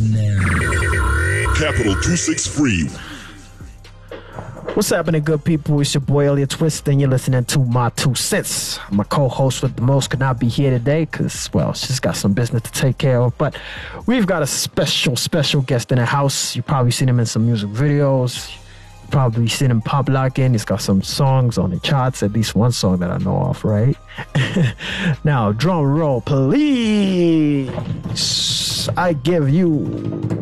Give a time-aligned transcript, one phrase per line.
[0.00, 1.54] begins now.
[1.54, 2.88] Capital 263.
[4.74, 5.80] What's happening, good people?
[5.80, 8.80] It's your boy Elliot Twist, and you're listening to My Two Cents.
[8.90, 12.16] My co host with the most could not be here today because, well, she's got
[12.16, 13.38] some business to take care of.
[13.38, 13.56] But
[14.06, 16.56] we've got a special, special guest in the house.
[16.56, 18.52] You've probably seen him in some music videos.
[19.10, 20.52] Probably seen him pop locking.
[20.52, 23.64] He's got some songs on the charts, at least one song that I know of,
[23.64, 23.96] right?
[25.24, 27.70] now, drum roll, please.
[28.96, 29.68] I give you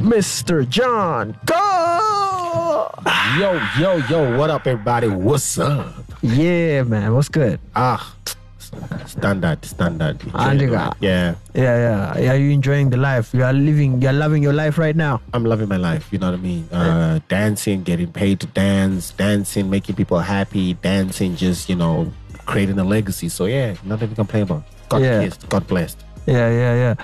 [0.01, 0.69] Mr.
[0.69, 2.91] John Go.
[3.39, 5.09] Yo, yo, yo, what up, everybody?
[5.09, 5.95] What's up?
[6.23, 7.15] Yeah, man.
[7.15, 7.59] What's good?
[7.75, 8.15] Ah,
[9.07, 10.19] standard, standard.
[10.19, 10.95] Andika.
[11.01, 12.33] Yeah, Yeah, yeah.
[12.33, 13.33] Are you enjoying the life.
[13.35, 15.21] You are living, you're loving your life right now.
[15.33, 16.09] I'm loving my life.
[16.13, 16.69] You know what I mean?
[16.73, 22.13] Uh, dancing, getting paid to dance, dancing, making people happy, dancing, just, you know,
[22.47, 23.29] creating a legacy.
[23.29, 24.65] So, yeah, nothing to complain about.
[24.89, 25.25] God Yeah.
[25.25, 25.99] kissed, God blessed.
[26.27, 26.95] Yeah, yeah, yeah.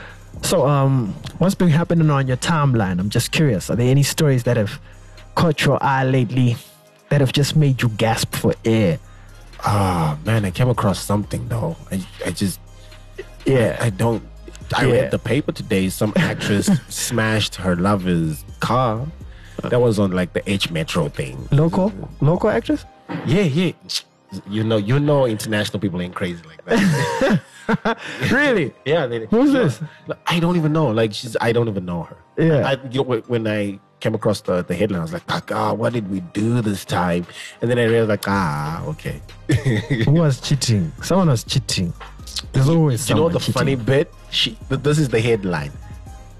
[0.42, 3.00] So, um, what's been happening on your timeline?
[3.00, 3.70] I'm just curious.
[3.70, 4.78] Are there any stories that have
[5.34, 6.56] caught your eye lately
[7.08, 8.98] that have just made you gasp for air?
[9.64, 11.76] Ah, man, I came across something, though.
[11.90, 12.60] I, I just,
[13.44, 13.76] Yeah.
[13.80, 14.22] I don't.
[14.76, 14.92] I Yeah.
[14.92, 15.88] read the paper today.
[15.88, 19.06] Some actress smashed her lover's car.
[19.62, 21.48] That was on like the H Metro thing.
[21.50, 21.92] Local?
[22.20, 22.84] Local actress?
[23.26, 23.72] Yeah, yeah.
[24.48, 27.40] You know, you know, international people ain't crazy like that.
[28.30, 28.72] Really?
[28.86, 29.06] yeah.
[29.06, 29.80] They, Who's this?
[30.26, 30.86] I don't even know.
[30.88, 31.36] Like, she's.
[31.40, 32.16] I don't even know her.
[32.38, 32.66] Yeah.
[32.66, 35.42] I, you know, when- when I came across the, the headline, I was like, ah,
[35.44, 37.26] God, what did we do this time?
[37.60, 39.20] And then I realized, like, ah, okay.
[40.04, 40.92] Who was cheating?
[41.02, 41.92] Someone was cheating.
[42.52, 43.54] There's always you know the cheating.
[43.54, 44.12] funny bit?
[44.30, 44.56] She.
[44.68, 45.72] This is the headline.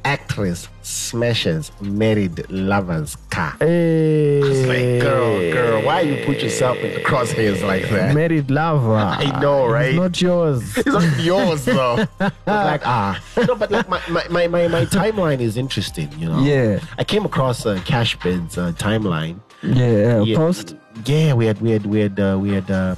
[0.04, 3.56] Actress smashes married lover's car.
[3.58, 4.40] Hey.
[4.40, 8.14] It's like, girl, girl, why you put yourself in the crosshairs like that?
[8.14, 8.94] Married lover.
[8.96, 9.88] I know, right?
[9.88, 10.76] It's not yours.
[10.78, 12.06] It's not yours though.
[12.20, 16.10] It's like ah, no, but like my, my, my, my, my timeline is interesting.
[16.18, 16.40] You know.
[16.40, 16.80] Yeah.
[16.96, 19.40] I came across uh, Cashbid's uh, timeline.
[19.62, 20.76] Yeah, Yeah, post.
[21.04, 22.94] Yeah, we had we had we had uh, we had uh,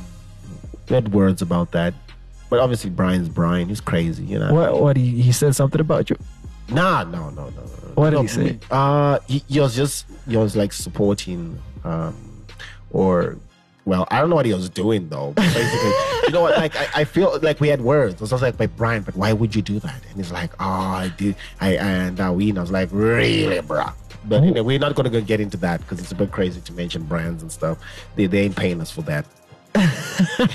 [0.89, 1.95] we had words about that.
[2.51, 3.69] But obviously, Brian's Brian.
[3.69, 4.25] He's crazy.
[4.25, 4.53] You know.
[4.53, 4.81] What?
[4.81, 4.97] What?
[4.97, 6.17] He, he said something about you.
[6.71, 7.51] Nah, no, no, no.
[7.51, 7.63] no.
[7.95, 8.59] What did he say?
[8.71, 12.45] Uh, he, he was just he was like supporting, um,
[12.91, 13.37] or
[13.85, 15.33] well, I don't know what he was doing though.
[15.33, 15.91] Basically,
[16.27, 16.57] you know what?
[16.57, 18.21] Like I, I feel like we had words.
[18.21, 20.65] I was like, "But Brian, but why would you do that?" And he's like, "Oh,
[20.65, 21.37] I did.
[21.61, 23.93] I and we." And I was like, "Really, bruh?"
[24.27, 26.73] But anyway, we're not gonna go get into that because it's a bit crazy to
[26.73, 27.79] mention brands and stuff.
[28.17, 29.25] They, they ain't paying us for that.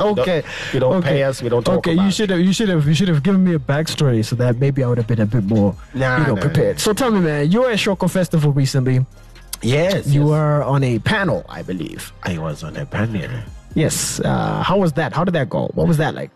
[0.00, 0.42] Okay.
[0.72, 1.08] You don't okay.
[1.08, 1.42] pay us.
[1.42, 3.44] We don't talk Okay, about you should have you should have you should have given
[3.44, 6.26] me a backstory so that maybe I would have been a bit more Nah, you
[6.28, 6.76] know nah, prepared.
[6.76, 6.80] nah.
[6.80, 9.04] So tell me, man, you were at Shoko Festival recently.
[9.62, 10.30] Yes, You yes.
[10.30, 12.12] were on a panel, I believe.
[12.22, 13.30] I was on a panel.
[13.74, 14.20] Yes.
[14.20, 15.12] Uh, how was that?
[15.12, 15.68] How did that go?
[15.74, 16.30] What was that like?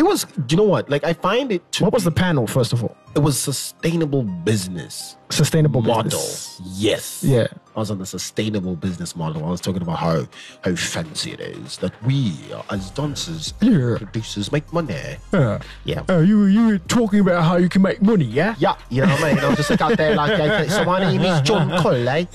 [0.00, 0.26] It was.
[0.48, 0.88] You know what?
[0.88, 1.60] Like I find it.
[1.72, 2.96] To What was the panel, first of all?
[3.14, 6.04] It was sustainable business Sustainable model.
[6.04, 6.60] business.
[6.88, 7.22] Yes.
[7.24, 7.48] Yeah.
[7.76, 9.44] I was on the sustainable business model.
[9.44, 10.26] I was talking about how
[10.64, 12.32] how fancy it is that we
[12.70, 13.96] as dancers Yeah.
[13.98, 14.94] producers make money.
[15.34, 16.02] Uh, Yeah.
[16.08, 18.54] uh, you you were talking about how you can make money, yeah?
[18.58, 19.44] Yeah, you know what I mean?
[19.44, 22.26] I was just like out there like, okay, so my name is John Colley.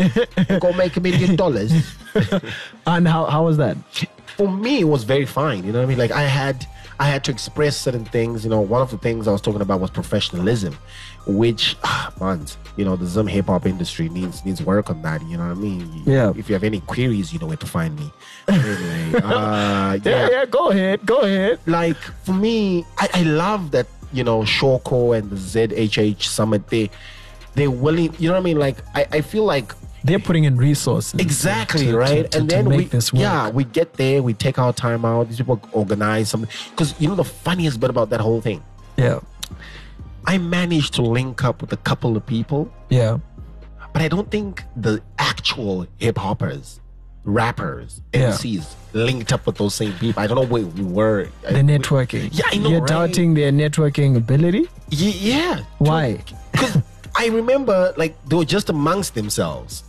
[0.66, 1.72] Go make a million dollars.
[2.94, 3.76] And how how was that?
[4.38, 6.68] for me it was very fine you know what i mean like i had
[7.00, 9.62] i had to express certain things you know one of the things i was talking
[9.62, 10.74] about was professionalism
[11.28, 12.46] which ah, man
[12.78, 15.60] you know the Zim hip-hop industry needs needs work on that you know what i
[15.60, 16.32] mean Yeah.
[16.36, 18.12] if you have any queries you know where to find me
[18.48, 21.60] anyway uh Yeah, yeah, go ahead, go ahead.
[21.66, 26.68] like for me, I, I love that you know Shoko and the ZHH Summit.
[26.68, 26.90] They
[27.56, 28.14] they're willing.
[28.20, 28.60] You know what I mean?
[28.60, 29.74] Like I, I feel like
[30.06, 31.20] They're putting in resources.
[31.20, 32.32] exactly to- to- right.
[32.32, 34.22] to- and then we yeah we get there.
[34.24, 35.28] We take our time out.
[35.30, 38.62] These people organize something because you know the funniest bit about that whole thing.
[38.98, 39.20] Yeah.
[40.28, 43.18] I managed to link up with a couple of people, Yeah.
[43.94, 46.80] but I don't think the actual hip hoppers,
[47.24, 48.30] rappers, Yeah.
[48.32, 50.22] MCs linked up with those same people.
[50.24, 51.28] I don't know where we were.
[51.44, 52.30] The networking.
[52.32, 52.88] Yeah, I know, You're right?
[52.88, 54.68] doubting their networking ability?
[54.90, 55.60] Ye- yeah.
[55.80, 56.20] Why?
[56.52, 56.78] Because
[57.18, 59.84] I remember like they were just amongst themselves.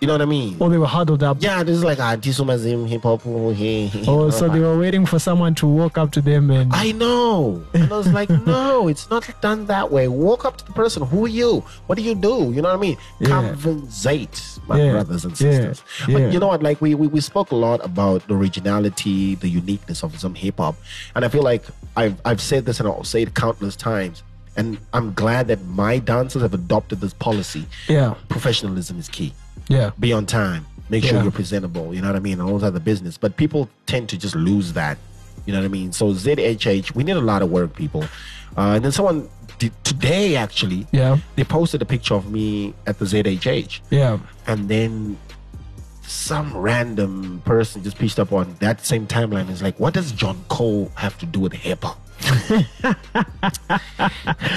[0.00, 0.56] You know what I mean?
[0.60, 1.38] Or they were huddled up?
[1.40, 3.22] Yeah, this is like ah, Tisumazim hip hop.
[3.24, 6.20] oh, hey, hey, Oh, blah, so they were waiting for someone to walk up to
[6.20, 7.64] them and I know.
[7.72, 10.06] And I was like, no, it's not done that way.
[10.08, 11.02] Walk up to the person.
[11.06, 11.64] Who are you?
[11.86, 12.52] What do you do?
[12.54, 12.98] You know what I mean?
[13.20, 13.28] Yeah.
[13.28, 14.92] Conversate, my Yeah.
[14.92, 15.82] brothers and sisters.
[16.06, 16.18] Yeah.
[16.18, 16.62] But you know what?
[16.62, 20.58] Like we, we we spoke a lot about the originality, the uniqueness of some hip
[20.58, 20.76] hop,
[21.14, 21.64] and I feel like
[21.96, 24.22] I've I've said this and I'll say it countless times.
[24.58, 27.66] And I'm glad that my dancers have adopted this policy.
[27.88, 29.32] yeah, Professionalism is key
[29.68, 31.22] yeah, be on time make sure Yeah.
[31.24, 34.08] you're presentable you know what i mean and all that the business but people tend
[34.10, 34.96] to just lose that
[35.44, 38.04] you know what i mean so zhh we need a lot of work people
[38.56, 40.86] uh, and then someone did, today actually.
[40.92, 41.18] Yeah.
[41.34, 44.18] They posted a picture of me at the ZHH, Yeah.
[44.46, 45.18] and then
[46.06, 49.50] some random person just pitched up on that same timeline.
[49.50, 51.98] Is like, what does John Cole have to do with hip hop?
[52.24, 52.66] And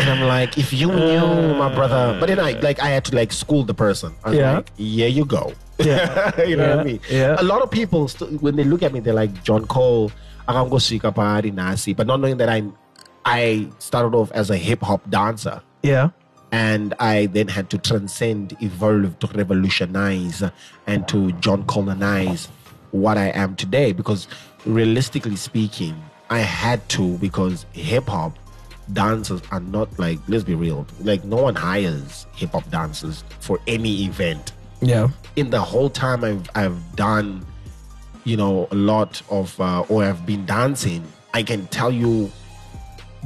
[0.09, 3.15] I'm like, if you knew my brother, but then I uh, like I had to
[3.15, 4.13] like school the person.
[4.23, 4.55] I was Yeah.
[4.57, 5.53] like, yeah, you go.
[5.79, 6.39] Yeah.
[6.45, 6.99] you know what I mean?
[7.09, 7.35] Yeah.
[7.39, 10.11] A lot of people st- when they look at me, they're like John Cole.
[10.47, 12.63] I can go see Kapari Nasi, but not knowing that I
[13.25, 16.09] I started off as a hip hop dancer Yeah.
[16.51, 20.41] and I then had to transcend, evolve to revolutionize
[20.87, 22.47] and to John colonize
[22.91, 23.91] what I am today.
[23.91, 24.27] Because
[24.65, 28.37] realistically speaking, I had to because hip hop
[28.93, 33.59] dancers are not like let's be real, like no one hires hip hop dancers for
[33.67, 34.53] any event.
[34.81, 35.09] Yeah.
[35.35, 37.45] In the whole time I've I've done,
[38.23, 41.03] you know, a lot of uh, or I've been dancing,
[41.33, 42.31] I can tell you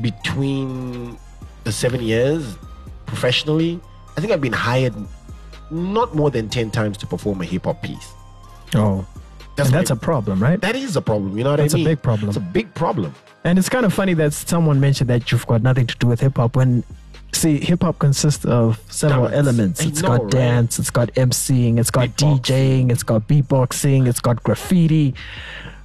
[0.02, 1.18] between
[1.64, 2.58] the seven years
[3.06, 3.80] professionally,
[4.18, 4.94] I think I've been hired
[5.72, 8.14] not more than 10 times to perform a hip hop piece.
[8.76, 9.06] Oh.
[9.56, 10.60] That's, and that's a problem, right?
[10.62, 11.38] that is a problem.
[11.38, 11.86] You know what That's a I mean?
[11.86, 12.30] big problem.
[12.30, 13.14] It's a big problem.
[13.44, 16.22] And it's kind of funny that someone mentioned that you've got nothing to do with
[16.22, 16.84] hip hop when
[17.34, 19.36] see hip hop consists of several Dance.
[19.36, 19.82] elements.
[19.86, 20.32] It's know, got right?
[20.32, 22.42] dance, it's got emceeing, it's got Beatboxing.
[22.42, 25.14] DJing, it's got beatboxing, it's got graffiti.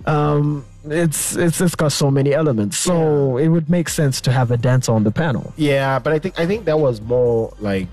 [0.06, 2.78] Um it's it's it's got so many elements.
[2.78, 5.52] So it would make sense to have a dancer on the panel.
[5.56, 7.88] Yeah, but I think I think that was more like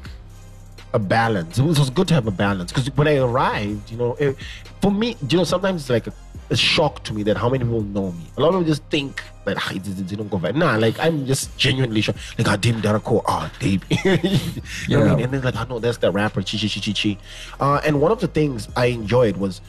[0.96, 1.60] a balance.
[1.60, 4.16] It was, it was good to have a balance because when I arrived, you know,
[4.16, 4.36] it,
[4.82, 6.14] for me, you know, sometimes it's like a,
[6.50, 8.26] a shock to me that how many people know me.
[8.38, 10.56] A lot of people just think that ah, it, don't go back.
[10.56, 12.20] Nah, like I'm just genuinely shocked.
[12.38, 13.84] Like, ah, Dim Darako, ah, Dave.
[14.88, 15.26] you know what I mean?
[15.26, 17.18] And then like, I know that's that rapper, Chi Chi Chi Chi Chi.
[17.60, 19.60] Uh, and one of the things I enjoyed was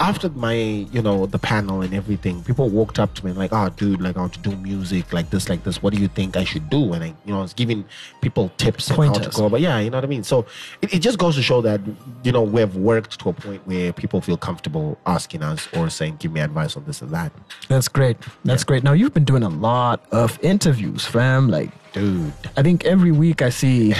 [0.00, 3.68] after my you know the panel and everything people walked up to me like oh
[3.70, 6.36] dude like i want to do music like this like this what do you think
[6.36, 7.84] i should do and i you know i was giving
[8.20, 10.44] people tips on how to go but yeah you know what i mean so
[10.80, 11.80] it, it just goes to show that
[12.22, 16.16] you know we've worked to a point where people feel comfortable asking us or saying
[16.18, 17.32] give me advice on this and that
[17.68, 18.16] That's great.
[18.44, 18.82] That's great.
[18.82, 21.48] Now you've been doing a lot of interviews, fam.
[21.48, 23.94] Like dude I think every week I see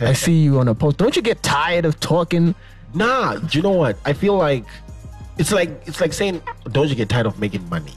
[0.00, 0.96] I see you on a post.
[0.96, 2.54] Don't you get tired of talking?
[2.94, 4.64] nah do you know what i feel like
[5.38, 6.42] it's like it's like saying
[6.72, 7.94] don't you get tired of making money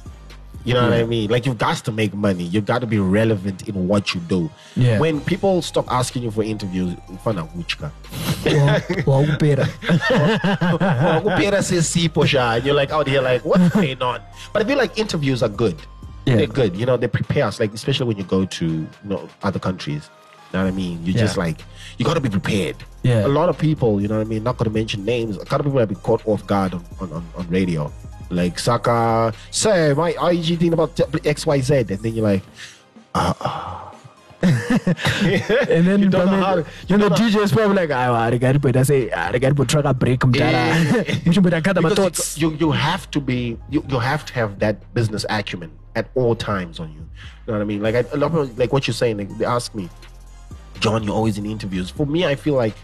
[0.63, 1.29] you know what I mean?
[1.29, 2.43] Like you've got to make money.
[2.43, 4.49] You've got to be relevant in what you do.
[4.75, 4.99] Yeah.
[4.99, 6.95] When people stop asking you for interviews,
[7.25, 7.91] fana wuchka.
[9.05, 9.65] well, well, better.
[11.61, 14.21] Says si posha, and you're like out here like what's going on?
[14.53, 15.77] But I feel like interviews are good.
[16.25, 16.35] Yeah.
[16.35, 16.75] They're good.
[16.75, 20.09] You know, they prepare us, like especially when you go to you know other countries.
[20.51, 21.05] You know what I mean?
[21.05, 21.59] You just like
[21.97, 22.75] you got to be prepared.
[23.03, 23.25] Yeah.
[23.25, 24.43] A lot of people, you know what I mean.
[24.43, 25.37] Not going to mention names.
[25.37, 27.91] A lot of people have been caught off guard on on, on, radio.
[28.29, 32.43] Like Saka, say my IG thing about X Y Z, and then you're like,
[33.15, 33.93] "Ah,"
[34.41, 36.55] And then You don't know how
[36.87, 39.37] you know, the DJ is probably like, "Ah, I got to put, I say, I
[39.37, 42.51] got to try to break him down." You should be like, "Got my because you,
[42.55, 46.79] you have to be you, you have to have that business acumen at all times
[46.79, 46.99] on you.
[46.99, 47.81] You know what I mean?
[47.81, 49.17] Like I, a lot of like what you're saying.
[49.17, 49.89] Like, they ask me,
[50.81, 51.91] John, you're always in interviews.
[51.91, 52.75] For me, I feel like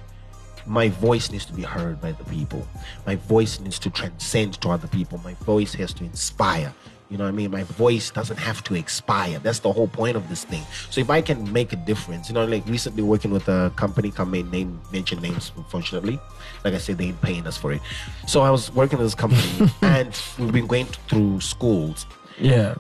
[0.68, 2.68] my voice needs to be heard by the people.
[3.08, 5.20] My voice needs to transcend to other people.
[5.24, 6.72] My voice has to inspire.
[7.10, 7.50] You know what I mean?
[7.50, 9.40] My voice doesn't have to expire.
[9.40, 10.62] That's the whole point of this thing.
[10.92, 14.14] So if I can make a difference, you know, like recently working with a company,
[14.28, 16.20] make name mention names, unfortunately.
[16.64, 17.82] Like I said, they ain't paying us for it.
[18.28, 22.06] So I was working with this company, and we've been going through schools.
[22.38, 22.76] Yeah,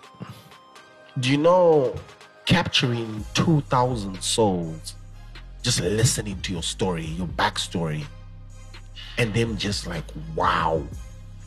[1.20, 1.96] Do you know
[2.46, 4.96] capturing two thousand souls,
[5.68, 8.06] just listening to your story, your backstory,
[9.18, 10.82] and them just like, wow.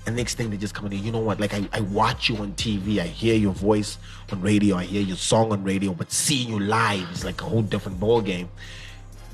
[0.05, 1.41] And next thing they just come in, you know what?
[1.41, 3.97] Like I, I watch you on TV, I hear your voice
[4.31, 7.47] on radio, I hear your song on radio, but seeing you live is like a
[7.47, 8.51] whole different ball game.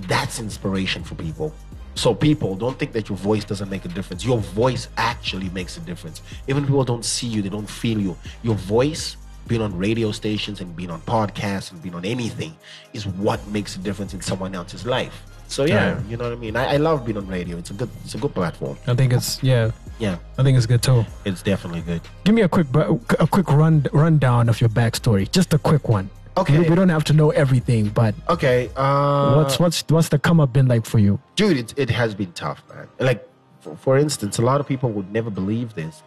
[0.02, 1.52] That's inspiration for people.
[1.96, 4.24] So people don't think that your voice doesn't make a difference.
[4.24, 6.22] Your voice actually makes a difference.
[6.46, 8.16] Even people don't see you, they don't feel you.
[8.44, 12.54] Your voice, being on radio stations and being on podcasts and being on anything,
[12.92, 15.22] is what makes a difference in someone else's life.
[15.48, 16.00] So yeah, Yeah.
[16.08, 16.56] you know what I mean.
[16.56, 17.56] I, I love being on radio.
[17.56, 18.76] It's a good, it's a good platform.
[18.86, 21.04] I think it's yeah, Yeah, I think it's good too.
[21.24, 22.00] it's definitely good.
[22.24, 26.10] Give me a quick a quick run rundown of your backstory, just a quick one.
[26.38, 26.58] Okay.
[26.68, 28.68] we, don't have to know everything, but Okay.
[28.76, 31.18] Uh, what's what's what's the come up been like for you?
[31.36, 33.26] dude it, it has been tough man like
[33.60, 36.02] for, for instance a lot of people would never believe this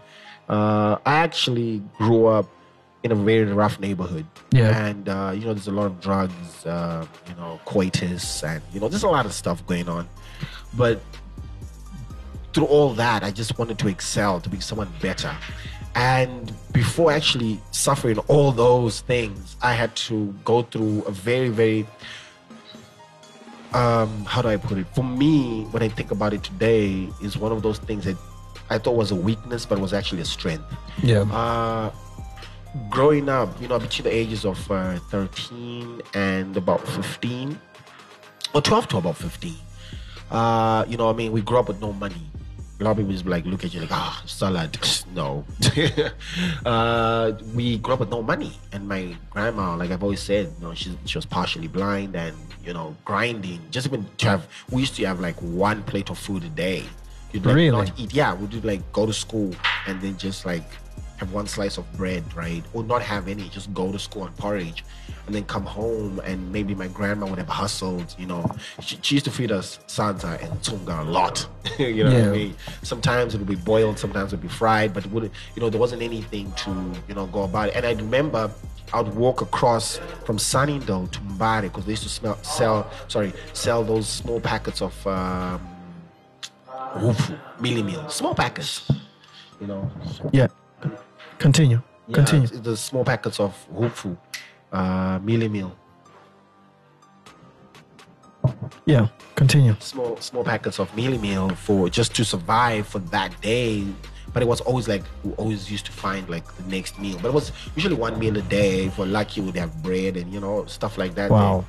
[0.50, 2.46] uh, i actually grew up
[3.04, 4.86] in a very rough neighborhood Yeah.
[4.88, 8.80] and uh, you know there's a lot of drugs uh, you know coitus and you
[8.80, 10.08] know there's a lot of stuff going on
[10.76, 11.02] but
[12.54, 15.34] through all that i just wanted to excel to be someone better
[15.96, 21.86] and before actually suffering all those things i had to go through a very very
[23.74, 24.88] um, how do I put it?
[24.96, 28.18] For me, when I think about it today, is one of those things that
[28.72, 30.66] I thought was a weakness, but was actually a strength.
[31.04, 31.20] Yeah.
[31.32, 31.92] Uh,
[32.90, 37.60] growing up, you know, between the ages of uh, 13 and about 15,
[38.54, 39.56] or 12 to about 15,
[40.32, 42.16] uh, you know, I mean, we grew up with no money.
[42.80, 44.78] A lot of people just like look at you like, ah, salad.
[45.16, 45.44] No.
[46.66, 48.54] uh, we grew up with no money.
[48.72, 52.36] And my grandma, like I've always said, you know, she, she was partially blind and,
[52.64, 53.60] you know, grinding.
[53.72, 56.84] Just even to have, we used to have like one plate of food a day.
[57.34, 57.72] You'd like Really?
[57.72, 58.14] not eat.
[58.14, 59.52] Yeah, we'd like go to school
[59.88, 60.64] and then just like
[61.20, 62.64] have one slice of bread, right?
[62.74, 64.84] Or not have any, just go to school on porridge
[65.26, 68.50] and then come home and maybe my grandma would have hustled, you know.
[68.82, 71.48] She, she used to feed us Santa and Tunga a lot.
[71.78, 72.56] you know what I mean?
[72.84, 75.70] Sometimes it would be boiled, sometimes it would be fried, but it wouldn't, you know,
[75.70, 77.76] there wasn't anything to, you know, go about it.
[77.76, 78.52] And I remember
[78.94, 83.34] I would walk across from Sunningdale to Mbare because they used to smell, sell, sorry,
[83.54, 85.62] sell those small packets of um,
[87.60, 88.90] Mili Meal, small packets,
[89.62, 89.92] you know.
[90.32, 90.48] Yeah.
[91.40, 91.82] Continue.
[92.08, 92.48] Yeah, Continue.
[92.48, 94.18] the small packets of Wufu,
[94.72, 95.76] uh, Mili Meal,
[98.86, 99.08] Yeah.
[99.36, 99.76] Continue.
[99.80, 103.86] small small packets of mealy meal for just to survive for that day.
[104.34, 107.18] But it was always like we always used to find like the next meal.
[107.22, 108.86] But it was usually one meal a day.
[108.86, 111.32] If we're lucky, we'd have bread and you know stuff like that.
[111.32, 111.66] Wow.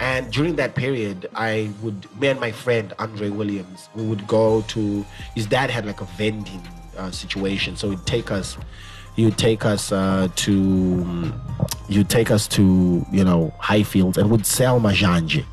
[0.00, 4.62] And during that period, I would me and my friend Andre Williams, we would go
[4.68, 5.04] to
[5.34, 6.62] his dad had like a vending
[6.98, 8.56] uh, situation, so he'd take us.
[9.16, 11.32] Would take us uh, to,
[11.88, 15.44] you'd take us to you know Highfields and would sell mazhanje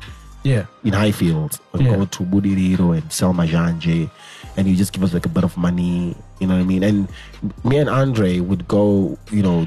[0.42, 0.66] Yeah.
[0.84, 1.96] in Highfield and Yeah.
[1.96, 4.10] go to Budiriro and sell Mazhanje
[4.56, 6.82] and you just give us like a bit of money, you know what I mean?
[6.82, 7.08] And
[7.64, 9.66] me and Andre would go, you know,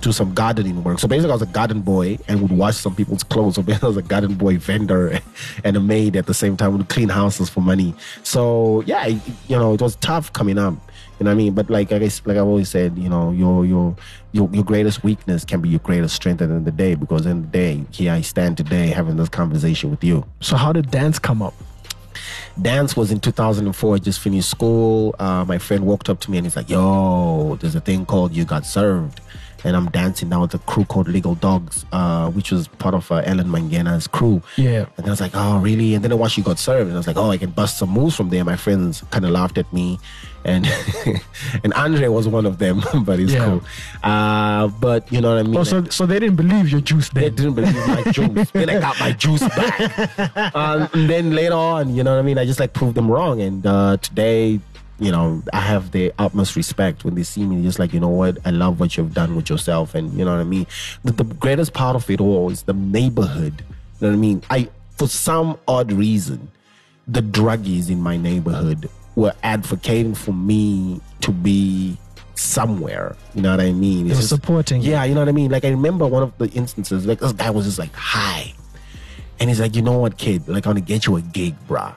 [0.00, 0.98] do some gardening work.
[0.98, 3.54] So basically I was a garden boy and would wash some people's clothes.
[3.56, 5.18] So basically I was a garden boy vendor
[5.64, 7.94] and a maid at the same time, would clean houses for money.
[8.22, 10.74] So yeah, you know, it was tough coming up.
[11.20, 11.54] You know what I mean?
[11.54, 13.96] But like I guess like I've always said, you know, your your
[14.32, 16.96] your your greatest weakness can be your greatest strength at the end of the day
[16.96, 20.24] because in the the day, here I stand today having this conversation with you.
[20.40, 21.54] So how did dance come up?
[22.60, 23.94] Dance was in 2004.
[23.94, 25.14] I just finished school.
[25.18, 28.34] Uh, my friend walked up to me and he's like, "Yo, there's a thing called
[28.34, 29.20] You Got Served,"
[29.64, 33.10] and I'm dancing now with a crew called Legal Dogs, uh, which was part of
[33.10, 34.42] uh, Ellen Mangena's crew.
[34.56, 34.86] Yeah.
[34.96, 36.94] And then I was like, "Oh, really?" And then I watched You Got Served, and
[36.94, 39.30] I was like, "Oh, I can bust some moves from there." My friends kind of
[39.30, 39.98] laughed at me,
[40.44, 40.66] and
[41.64, 43.44] and Andre was one of them, but he's Yeah.
[43.46, 43.62] cool.
[44.02, 45.56] Uh, but you know what I mean?
[45.56, 48.50] Oh, so so they didn't believe your juice They didn't believe my juice.
[48.52, 50.54] then I got my juice back.
[50.54, 52.38] um, and then later on, you know what I mean?
[52.38, 53.40] I just like proved them wrong.
[53.40, 54.60] And uh, today,
[54.98, 57.62] you know, I have the utmost respect when they see me.
[57.62, 58.38] Just like, you know what?
[58.44, 59.94] I love what you've done with yourself.
[59.94, 60.66] And you know what I mean?
[61.02, 63.64] The, the greatest part of it all is the neighborhood.
[64.00, 64.42] You know what I mean?
[64.50, 66.50] I, for some odd reason,
[67.08, 71.96] the druggies in my neighborhood were advocating for me to be
[72.34, 73.16] somewhere.
[73.34, 74.08] You know what I mean?
[74.08, 74.80] They were supporting.
[74.80, 75.50] Yeah, you know what I mean?
[75.50, 78.54] Like I remember one of the instances, like this guy was just like, hi.
[79.40, 80.46] And he's like, you know what, kid?
[80.48, 81.94] Like, I'm gonna get you a gig, bruh.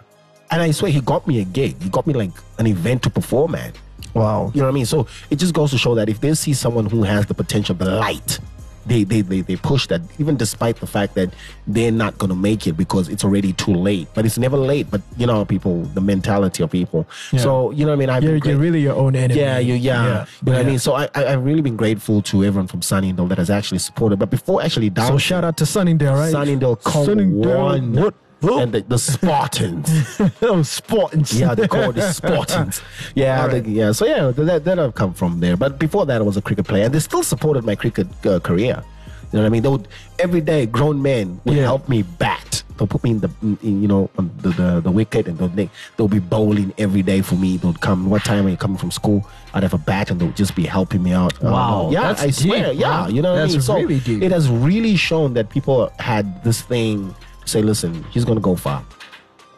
[0.49, 1.81] And I swear he got me a gig.
[1.81, 3.77] He got me like an event to perform at.
[4.13, 4.51] Wow.
[4.53, 4.85] You know what I mean?
[4.85, 7.75] So it just goes to show that if they see someone who has the potential,
[7.75, 8.39] the light,
[8.85, 11.33] they they, they, they push that, even despite the fact that
[11.67, 14.07] they're not gonna make it because it's already too late.
[14.13, 14.89] But it's never late.
[14.89, 17.05] But you know, people, the mentality of people.
[17.33, 17.41] Yeah.
[17.41, 18.09] So you know what I mean?
[18.09, 19.39] I've You're, you're really your own enemy.
[19.41, 20.25] yeah, you, yeah.
[20.41, 20.79] You know what I mean?
[20.79, 24.17] So I, I, I've really been grateful to everyone from Sunningdale that has actually supported.
[24.19, 26.31] But before actually down, So shout out to Sunningdale, right?
[26.31, 27.57] Sunningdale come Sunningdale.
[27.65, 27.93] one.
[27.93, 28.15] What?
[28.41, 28.63] What?
[28.63, 29.89] And the, the Spartans.
[30.41, 31.39] oh, Spartans.
[31.39, 32.81] yeah, they call it the Spartans.
[33.15, 33.63] Yeah, right.
[33.63, 33.91] the- yeah.
[33.91, 35.57] So yeah, that, that I've come from there.
[35.57, 38.39] But before that, I was a cricket player, and they still supported my cricket uh,
[38.39, 38.83] career.
[39.31, 39.63] You know what I mean?
[39.63, 39.87] They would
[40.19, 41.63] every day, grown men would Yeah.
[41.63, 42.63] help me bat.
[42.77, 45.49] They'll put me in the, in, you know, on the, the the wicket, and they'll
[45.49, 47.57] they, they'll be bowling every day for me.
[47.57, 48.07] They'll come.
[48.09, 49.27] What time are you coming from school?
[49.55, 51.33] I'd have a bat, and they'll just be helping me out.
[51.43, 52.71] Uh, Wow, yeah, that's I swear.
[52.71, 53.61] deep, yeah, you know what That's I mean?
[53.63, 54.21] So really deep.
[54.21, 57.13] it has really shown that people had this thing.
[57.47, 58.83] To Say, listen, he's gonna go far.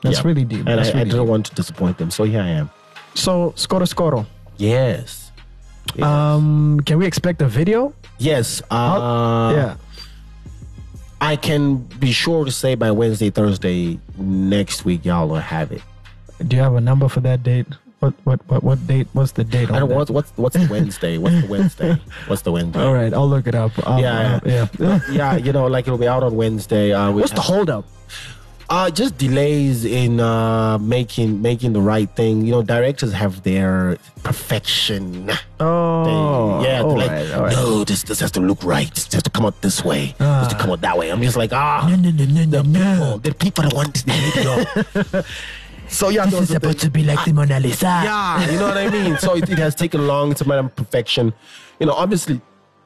[0.03, 0.27] That's Yeah.
[0.27, 0.59] really deep.
[0.59, 1.29] And That's I, I really didn't deep.
[1.29, 2.69] want to disappoint them, so here I am.
[3.15, 4.25] So, Scoro Scoro.
[4.57, 5.31] Yes.
[5.95, 6.05] Yes.
[6.05, 7.93] Um, can we expect a video?
[8.19, 8.61] yes.
[8.71, 9.75] Uh, yeah.
[11.21, 15.81] I can be sure to say by Wednesday, Thursday next week, y'all will have it.
[16.47, 17.65] Do you have a number for that date?
[17.99, 19.07] What what what what date?
[19.11, 19.69] What's the date?
[19.71, 21.17] I don't what's what's what's the Wednesday?
[21.17, 21.97] What's the Wednesday?
[22.27, 22.79] What's the Wednesday?
[22.81, 23.71] All right, I'll look it up.
[23.85, 24.99] I'll- Yeah, uh, yeah.
[25.11, 26.93] yeah, you know, like it'll be out on Wednesday.
[26.93, 27.85] Uh, we What's the have- holdup?
[28.69, 32.45] Uh, just delays in uh, making making the right thing.
[32.45, 35.31] You know, directors have their perfection.
[35.59, 37.51] Oh, yeah, all like right, all right.
[37.53, 38.87] no, this this has to look right.
[38.93, 40.13] This has to come out this way.
[40.19, 41.09] This has to come out that way.
[41.09, 42.79] I'm just like ah, no, no, no, no, the no.
[42.79, 45.23] people, the people that want the video.
[45.89, 47.85] so yeah, those are the- to be like the Mona Lisa.
[47.85, 49.17] yeah, you know what I mean.
[49.17, 51.33] So it, it has taken long to make perfection.
[51.79, 52.41] You know, obviously,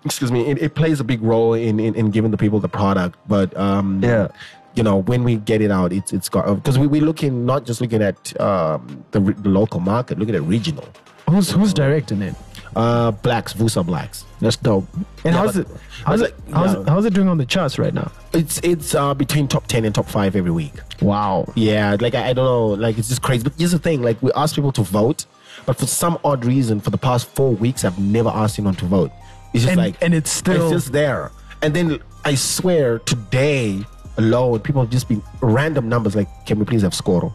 [0.05, 2.69] excuse me, it, it plays a big role in, in in giving the people the
[2.69, 4.27] product, but um, Yeah.
[4.75, 7.63] You know, when we get it out, it's it's got because we we're looking not
[7.67, 10.87] just looking at um, the, re- the local market, looking at regional.
[11.29, 12.33] Who's who's directing it?
[12.75, 14.25] Uh, blacks, Vusa blacks.
[14.41, 14.85] That's dope.
[14.93, 15.77] And Yeah, how's but- it?
[16.05, 16.35] How's it?
[16.51, 16.81] How's yeah.
[16.81, 16.89] it?
[16.89, 18.11] How's it doing on the charts right now?
[18.33, 20.73] It's it's uh, between top ten and top five every week.
[21.01, 21.45] Wow.
[21.55, 23.43] Yeah, like I, I don't know, like it's just crazy.
[23.43, 25.25] But here's the thing: like we ask people to vote,
[25.65, 28.85] but for some odd reason, for the past four weeks, I've never asked anyone to
[28.85, 29.11] vote.
[29.53, 31.31] It's just And- like, and it's still- it's just there.
[31.61, 33.79] And then I swear, today
[34.17, 36.15] alone, people have just been random numbers.
[36.15, 37.33] Like, can we please have Scoro?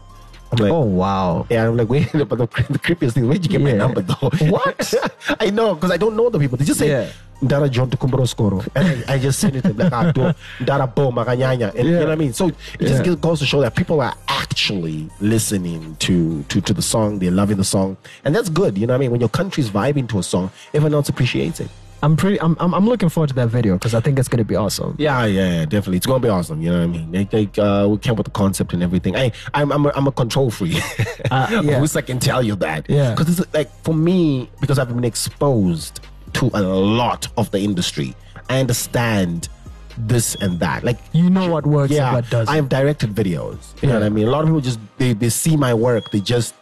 [0.51, 1.45] I'm like, Oh wow.
[1.49, 4.29] yeah, I'm like, wait, but the, the creepiest thing, where'd you get my number though?
[4.49, 4.93] What?
[5.39, 6.57] I know, because I don't know the people.
[6.57, 7.11] They just say, Yeah.
[7.45, 8.67] Dara John Tukumbro Scoro.
[8.75, 10.33] And I, I just send it to them, like, ah, do,
[10.65, 11.73] Dara Bo Maganyanya.
[11.73, 12.33] And you know what I mean?
[12.33, 13.15] So it just Yeah.
[13.15, 17.55] goes to show that people are actually listening to, to, to the song, they're loving
[17.57, 17.95] the song.
[18.25, 19.11] And that's good, you know what I mean?
[19.11, 21.69] When your country's vibing to a song, everyone else appreciates it.
[22.01, 22.39] I'm pretty.
[22.39, 22.55] I'm.
[22.59, 24.95] I'm, I'm looking forward to that video because I think it's gonna be awesome.
[24.97, 25.97] Yeah, yeah, yeah, definitely.
[25.97, 26.61] It's gonna be awesome.
[26.61, 27.11] You know what I mean?
[27.11, 29.15] Like, like uh, we came with the concept and everything.
[29.17, 30.81] I, I'm, I'm, a, I'm a control freak.
[31.31, 31.77] Uh, yeah.
[31.77, 32.89] I wish I can tell you that.
[32.89, 33.11] Yeah.
[33.11, 35.99] Because it's like for me, because I've been exposed
[36.33, 38.15] to a lot of the industry,
[38.49, 39.49] I understand
[39.97, 40.83] this and that.
[40.83, 42.53] Like You know what works and yeah, what doesn't.
[42.53, 43.79] I've directed videos.
[43.81, 44.27] You know what I mean?
[44.27, 46.55] A lot of people just they, they see my work, they just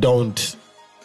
[0.00, 0.56] don't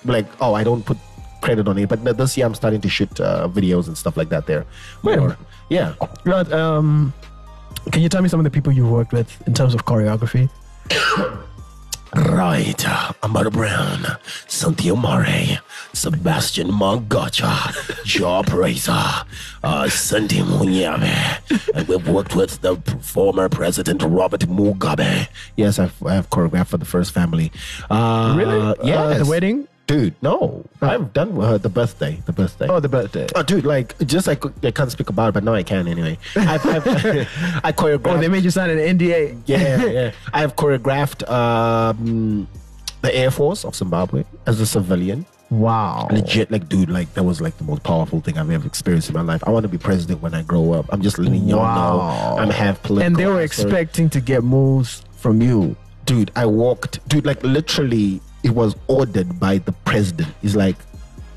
[0.05, 0.25] like.
[0.41, 0.97] Oh, I don't put
[1.43, 1.87] credit on it.
[1.89, 4.47] But this year, I'm starting to shoot uh, videos and stuff like that.
[4.47, 4.65] There,
[5.03, 5.37] minute.
[5.69, 5.93] yeah.
[6.25, 7.13] Right, um,
[7.91, 10.49] can you tell me some of the people you've worked with in terms of choreography?
[12.15, 12.77] Right,
[13.23, 14.05] Amara Brown,
[14.47, 15.59] Cynthia Mare,
[15.93, 17.73] Sebastian Magacha,
[18.05, 19.25] Jah Prayzah,
[19.63, 21.09] uh, Sandy Munyame,
[21.73, 25.27] and we've worked with the former president Robert Mugabe.
[25.57, 27.51] Yes, I've, I've choreographed for the first family.
[27.89, 29.17] Uh, Yeah, Yes.
[29.17, 29.67] the wedding.
[29.85, 30.65] Dude, no.
[30.81, 32.21] I've done uh, the birthday.
[32.25, 32.67] The birthday.
[32.69, 33.27] Oh, the birthday.
[33.35, 36.17] Oh, dude, like, just like I can't speak about it, but now I can anyway.
[36.37, 36.87] I've, I've,
[37.63, 38.07] I choreographed.
[38.15, 39.41] Oh, they made you sign an NDA.
[39.45, 40.11] Yeah, yeah.
[40.33, 42.47] I've choreographed um,
[43.01, 45.25] the Air Force of Zimbabwe as a civilian.
[45.49, 46.07] Wow.
[46.09, 49.15] Legit, like, dude, like that was like the most powerful thing I've ever experienced in
[49.15, 49.43] my life.
[49.45, 50.85] I want to be president when I grow up.
[50.89, 51.97] I'm just letting y'all Wow.
[52.37, 53.05] know I'm half political.
[53.05, 55.75] And they were expecting to get moves from you.
[56.05, 56.31] dude.
[56.35, 60.33] I walked, dude, like literally, it was ordered by the president.
[60.41, 60.75] He's like,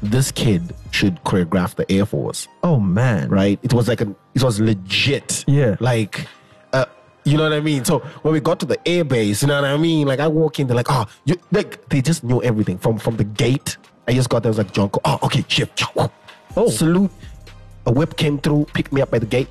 [0.03, 2.49] this kid should choreograph the Air Force.
[2.63, 3.29] Oh man.
[3.29, 3.59] right?
[3.63, 5.45] It was like an, it was legit.
[5.47, 5.77] Yeah.
[5.81, 6.27] Like,
[6.73, 6.87] uh,
[7.25, 7.85] you know what I mean?
[7.85, 10.07] So when we got to the air base, you know what I mean?
[10.07, 13.17] Like I walk in, they're like, oh, you, like they just knew everything from from
[13.17, 13.77] the gate.
[14.09, 17.11] I just got there, I was like, John, oh, okay, chef, oh, salute.
[17.87, 19.49] A whip came through, picked me up by the gate,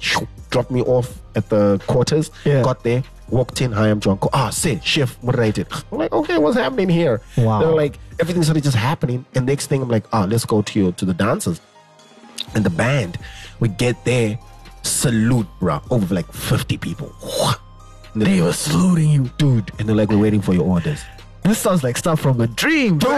[0.49, 2.31] dropped me off at the quarters.
[2.45, 2.63] Yeah.
[2.63, 3.71] Got there, walked in.
[3.71, 4.17] Hi, I'm John.
[4.33, 5.67] Ah, say, chef, moderated.
[5.91, 7.21] I'm like, okay, what's happening here?
[7.37, 7.59] Wow.
[7.59, 9.25] They're like, everything started just happening.
[9.35, 11.59] And next thing, I'm like, ah, let's go to to the dancers
[12.53, 13.17] and the band.
[13.59, 14.37] We get there,
[14.83, 17.11] salute, bro, over like 50 people.
[18.13, 19.29] And They were saluting you.
[19.37, 21.01] dude, and they're like, we're waiting for your orders.
[21.43, 23.09] This sounds like stuff from a dream, dude.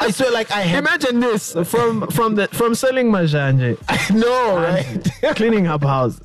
[0.00, 0.62] I swear, like I.
[0.62, 5.36] Imagine this from from the from selling mazhanje, I know, right?
[5.36, 6.20] cleaning up houses,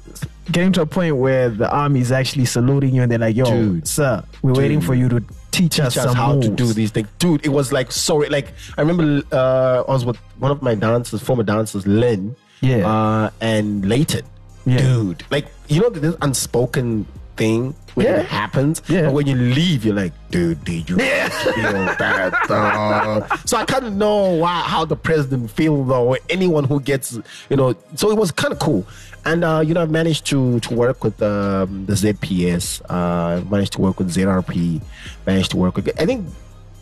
[0.51, 3.45] getting to a point where the army is actually saluting you, and they're like, "Yo,
[3.45, 3.87] Dude.
[3.87, 5.19] sir, we're waiting for you to
[5.51, 7.45] teach, us Teach us some how to do these things, dude.
[7.45, 11.21] It was like sorry, Like I remember, uh, I was with one of my dancers,
[11.21, 12.85] former dancers, Lynn, Yeah.
[12.87, 14.23] uh, and Leighton,
[14.65, 14.77] Yeah.
[14.79, 15.23] dude.
[15.31, 17.05] Like you know, this unspoken
[17.37, 18.19] thing when Yeah.
[18.21, 19.03] it happens, Yeah.
[19.03, 22.33] but when you leave, you're like, dude, did you feel that?
[22.47, 23.25] though?
[23.45, 27.17] so I kind of know why how the president feels though, or anyone who gets,
[27.49, 27.75] you know.
[27.95, 28.85] So it was kind of cool.
[29.25, 32.81] And uh, you know, I managed to to work with um, the ZPS.
[32.89, 34.81] Uh, managed to work with ZRP.
[35.25, 35.89] Managed to work with.
[35.99, 36.27] I think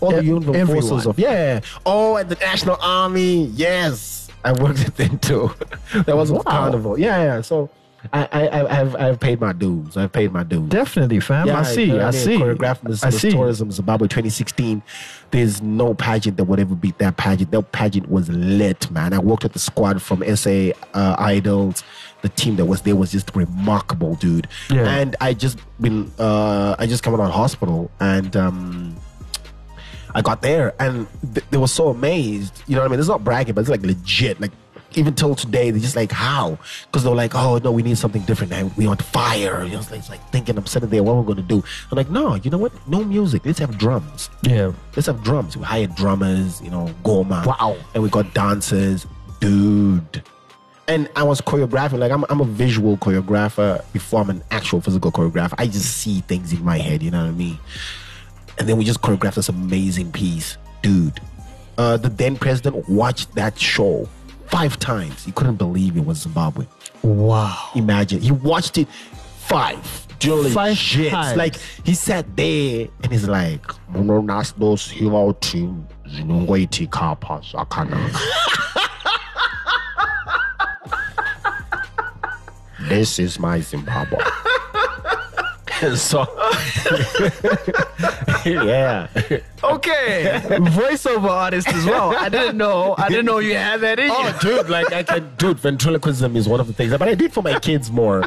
[0.01, 1.61] all the uniform forces of yeah.
[1.85, 3.45] Oh, and the National Army.
[3.55, 5.51] Yes, I worked with them too.
[6.05, 6.41] that was a Wow.
[6.47, 6.99] carnival.
[6.99, 7.41] Yeah, yeah.
[7.41, 7.69] So.
[8.11, 9.95] I, I, I- I've, I've paid my dues.
[9.95, 10.67] I've paid my dues.
[10.69, 11.49] Definitely, fam.
[11.49, 11.83] I see.
[11.85, 12.13] you know I, mean?
[12.13, 12.37] see.
[12.37, 13.31] Choreographed Miss, I Miss see.
[13.31, 14.81] Tourism Zimbabwe 2016.
[15.31, 17.51] There's no pageant that would ever beat that pageant.
[17.51, 19.13] That pageant was lit, man.
[19.13, 21.83] I worked with the squad from SA uh, Idols.
[22.23, 24.47] The team that was there was just remarkable, dude.
[24.69, 24.87] Yeah.
[24.87, 28.35] And I just been, uh, I just come out of hospital and.
[28.35, 28.95] um
[30.15, 32.61] I got there and th- they were so amazed.
[32.67, 32.99] You know what I mean?
[32.99, 34.39] It's not bragging, but it's like legit.
[34.39, 34.51] Like
[34.97, 36.57] even till today, they're just like, how?
[36.85, 38.53] Because they're like, oh no, we need something different.
[38.53, 39.63] And we want fire.
[39.63, 41.63] You know, it's like, it's like thinking, I'm sitting there, what we're gonna do?
[41.91, 42.71] I'm like, no, you know what?
[42.87, 43.45] No music.
[43.45, 44.29] Let's have drums.
[44.43, 44.71] Yeah.
[44.95, 45.57] Let's have drums.
[45.57, 47.45] We hired drummers, you know, Goma.
[47.45, 47.77] Wow.
[47.93, 49.05] And we got dancers,
[49.39, 50.23] dude.
[50.87, 51.99] And I was choreographing.
[51.99, 55.53] Like I'm, I'm a visual choreographer before I'm an actual physical choreographer.
[55.57, 57.01] I just see things in my head.
[57.01, 57.57] You know what I mean?
[58.59, 61.19] And then we just choreographed this amazing piece, dude.
[61.77, 64.07] Uh, the then president watched that show
[64.53, 65.25] five times.
[65.25, 66.67] He couldn't believe it was Zimbabwe.
[67.01, 67.71] Wow.
[67.75, 68.87] Imagine he watched it
[69.37, 70.07] five.
[70.19, 71.11] Jolly Five shit.
[71.11, 71.35] times.
[71.35, 75.73] Like he sat there and he's like, "Muno nasdos hiwauti
[76.07, 78.19] zinongoiti kapa zvakanaka."
[82.89, 84.19] This is my Zimbabwe.
[85.95, 86.21] so,
[88.45, 89.07] yeah.
[89.63, 90.39] Okay.
[90.43, 92.15] Voiceover artist as well.
[92.15, 92.95] I didn't know.
[92.97, 94.13] I didn't know you had that in you.
[94.15, 97.33] Oh, dude, like I can, dude, ventriloquism is one of the things, but I did
[97.33, 98.23] for my kids more.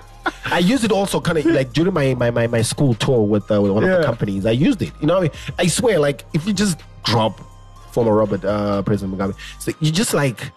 [0.46, 3.50] I use it also kind of like during my, my, my, my school tour with,
[3.50, 3.98] uh, with one of Yeah.
[3.98, 4.46] the companies.
[4.46, 4.92] I used it.
[5.00, 7.40] You know, I swear, like if you just drop
[7.92, 10.50] former Robert uh, President Mugabe, so you just like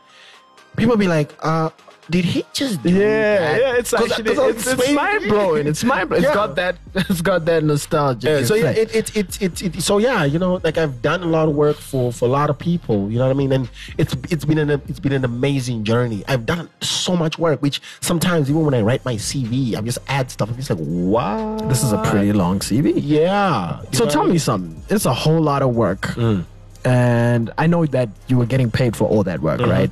[0.78, 1.70] people be like, uh,
[2.10, 2.98] did he just do Yeah,
[3.40, 3.62] that?
[3.62, 5.68] yeah, it's 'Cause- actually 'cause it's, it's mind blowing.
[5.68, 6.24] It's mind blowing.
[6.24, 6.34] It's Yeah.
[6.36, 6.76] got that.
[6.96, 8.28] It's got that nostalgia.
[8.40, 11.22] Yeah, so yeah, it, it, it, it, it, so yeah, you know, like I've done
[11.22, 13.52] a lot of work for, for a lot of people, you know what I mean,
[13.52, 16.24] and it's it's been an it's been an amazing journey.
[16.28, 20.00] I've done so much work, which sometimes even when I write my CV, I just
[20.08, 20.50] add stuff.
[20.50, 22.94] I'm just like, wow, this is a pretty long CV.
[22.96, 23.82] yeah.
[23.92, 24.82] So tell I me something.
[24.90, 26.44] It's a whole lot of work, Mm.
[26.86, 29.72] and I know that you were getting paid for all that work, Mm-hmm.
[29.72, 29.92] right?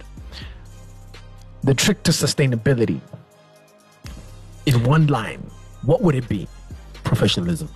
[1.64, 3.00] The trick to sustainability,
[4.66, 5.40] in one line,
[5.84, 6.48] what would it be?
[7.04, 7.70] professionalism.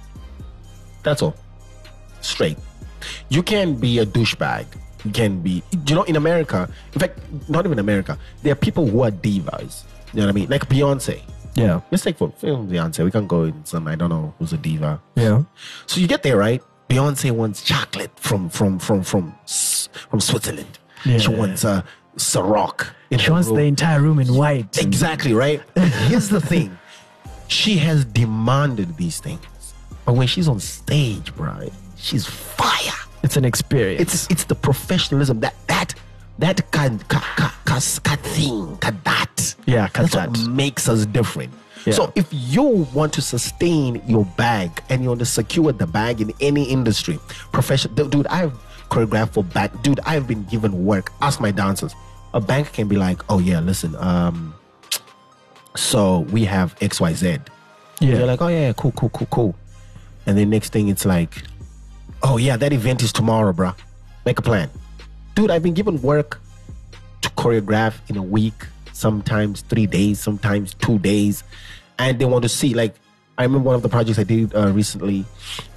[1.04, 1.36] That's all.
[2.20, 2.58] Straight.
[3.30, 4.66] You can be a douchebag.
[5.06, 6.70] You can be, you know, in America.
[6.94, 7.18] In fact,
[7.50, 8.18] not even America.
[8.44, 9.84] There are people who are divas.
[10.14, 10.50] You know what I mean?
[10.50, 11.22] Like Beyonce.
[11.56, 13.06] Yeah, Let's take for film Beyonce.
[13.06, 13.88] We can go in some.
[13.88, 15.02] I don't know who's a diva.
[15.16, 15.44] yeah,
[15.86, 16.62] So you get there, right?
[16.90, 20.78] Beyonce wants chocolate from from from from from Switzerland.
[21.06, 21.18] Yeah.
[21.20, 21.84] She wants uh,
[22.18, 22.90] Ciroc.
[23.18, 24.78] She wants the entire room in white.
[24.82, 25.62] exactly right.
[25.76, 26.78] Here's the thing:
[27.48, 29.74] she has demanded these things,
[30.06, 32.78] but when she's on stage, bro, she's fire.
[33.24, 34.02] It's an experience.
[34.02, 35.94] It's it's the professionalism that that
[36.40, 41.06] that can ka, ka, ka, ka thing ka that Yeah, ka that's what makes us
[41.06, 41.54] different.
[41.86, 41.94] Yeah.
[41.94, 46.22] So if you want to sustain your bag and you want to secure the bag
[46.22, 47.20] in any industry,
[47.52, 48.54] professional dude, I've
[48.92, 51.12] choreographed for bank dude, I've been given work.
[51.22, 51.96] Ask my dancers.
[52.34, 54.54] A bank can be like, oh yeah, listen, um,
[55.76, 57.48] so we have XYZ.
[58.00, 58.18] Yeah.
[58.18, 59.56] You're like, oh yeah, cool, cool, cool, cool.
[60.26, 61.42] And then next thing it's like,
[62.22, 63.76] oh yeah, that event is tomorrow, bruh.
[64.26, 64.70] Make a plan.
[65.36, 66.42] Dude, I've been given work
[67.22, 71.44] to choreograph in a week, sometimes three days, sometimes two days.
[71.98, 72.96] And they want to see, like,
[73.42, 75.26] I remember one of the projects I did uh, recently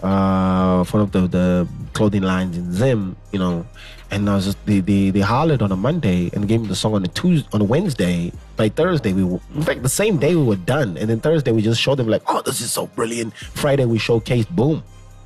[0.03, 3.66] uh, for one of the, the clothing lines in Zim, you know,
[4.11, 6.77] and I was just, they, they, they hollered on a Monday and gave me the
[6.77, 8.33] song on a Tuesday, on a Wednesday.
[8.57, 10.98] By Thursday, we were, in fact, the same day we were done.
[10.98, 13.35] And then Thursday, we just showed them, like, oh, this is so brilliant.
[13.35, 14.83] Friday, we showcased, boom.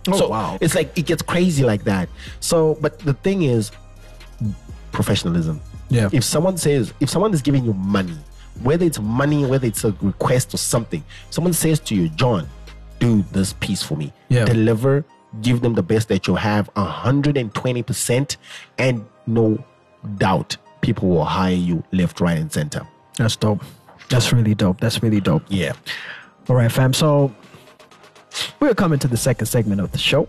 [0.06, 0.58] Oh, so wow.
[0.60, 2.08] it's like, it gets crazy like that.
[2.38, 3.72] So, but the thing is,
[4.92, 5.60] professionalism.
[5.90, 6.08] Yeah.
[6.12, 8.16] If someone says, if someone is giving you money,
[8.62, 12.48] whether it's money, whether it's a request or something, someone says to you, John,
[12.98, 14.12] do this piece for me.
[14.28, 14.44] Yeah.
[14.44, 15.04] Deliver,
[15.42, 18.36] give them the best that you have, 120%,
[18.78, 19.64] and no
[20.16, 22.86] doubt people will hire you left, right, and center.
[23.16, 23.62] That's dope.
[24.08, 24.80] That's really dope.
[24.80, 25.42] That's really dope.
[25.48, 25.72] Yeah.
[26.48, 26.92] All right, fam.
[26.94, 27.34] So
[28.60, 30.28] we're coming to the second segment of the show,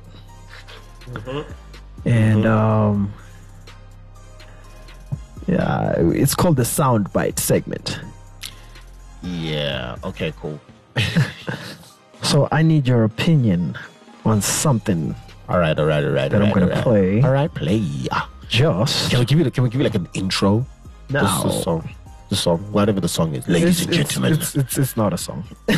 [2.05, 3.13] and um,
[5.47, 7.99] yeah, it's called the soundbite segment.
[9.21, 9.97] Yeah.
[10.03, 10.59] Okay, cool.
[12.21, 13.77] So I need your opinion
[14.25, 15.15] on something.
[15.47, 16.29] All right, all right, all right.
[16.29, 16.83] That all I'm right, gonna all right.
[16.83, 17.21] play.
[17.23, 17.77] All right, play.
[17.77, 18.25] Yeah.
[18.47, 20.65] Just Can we give you can we give you like an intro?
[21.09, 21.21] No.
[21.21, 21.89] This is the song.
[22.29, 23.47] The song, whatever the song is.
[23.47, 24.33] Ladies it's, and gentlemen.
[24.33, 25.43] it's, it's, it's not a song.
[25.67, 25.73] a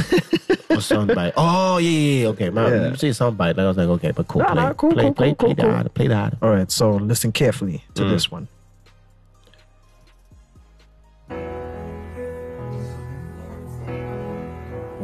[0.83, 1.33] soundbite.
[1.37, 2.27] Oh yeah, yeah, yeah.
[2.29, 2.71] Okay, man.
[2.71, 2.89] Yeah.
[2.89, 3.57] You say soundbite.
[3.57, 4.41] I was like, okay, but cool.
[4.41, 5.93] Nah, play, nah, cool, play, cool, play, cool, play cool, that.
[5.93, 6.33] Play that.
[6.41, 8.09] All right, so listen carefully to mm.
[8.09, 8.49] this one.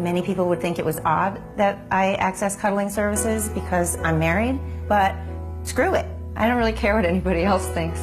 [0.08, 4.58] Many people would think it was odd that I access cuddling services because I'm married,
[4.88, 5.14] but
[5.64, 6.06] screw it.
[6.38, 8.00] I don't really care what anybody else thinks.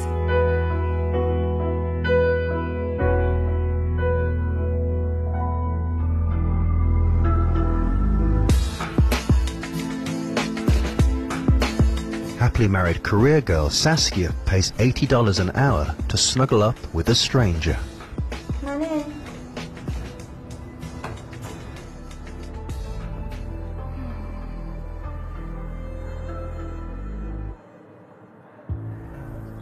[12.37, 17.75] Happily married career girl Saskia pays $80 an hour to snuggle up with a stranger.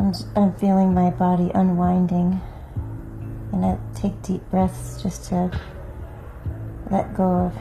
[0.03, 2.41] I'm, I'm feeling my body unwinding.
[3.53, 5.49] And I take deep breaths just to
[6.91, 7.57] let go of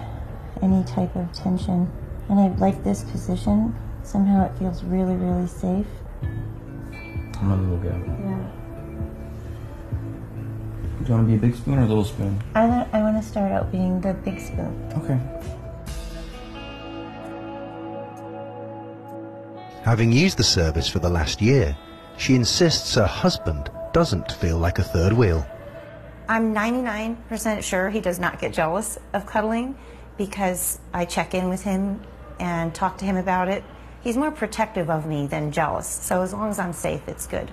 [0.61, 1.89] any type of tension.
[2.29, 3.77] And I like this position.
[4.03, 5.87] Somehow it feels really, really safe.
[6.23, 8.01] I'm gonna look at.
[8.01, 8.49] Yeah.
[10.99, 12.43] Do you want to be a big spoon or a little spoon?
[12.57, 14.93] I, wa- I want to start out being the big spoon.
[14.97, 15.19] Okay.
[19.85, 21.77] Having used the service for the last year,
[22.23, 25.45] she insists her husband doesn't feel like a third wheel.
[26.29, 29.77] I'm 99% sure he does not get jealous of cuddling
[30.17, 32.01] because I check in with him
[32.39, 33.65] and talk to him about it.
[34.05, 35.89] He's more protective of me than jealous.
[35.89, 37.51] So as long as I'm safe, it's good.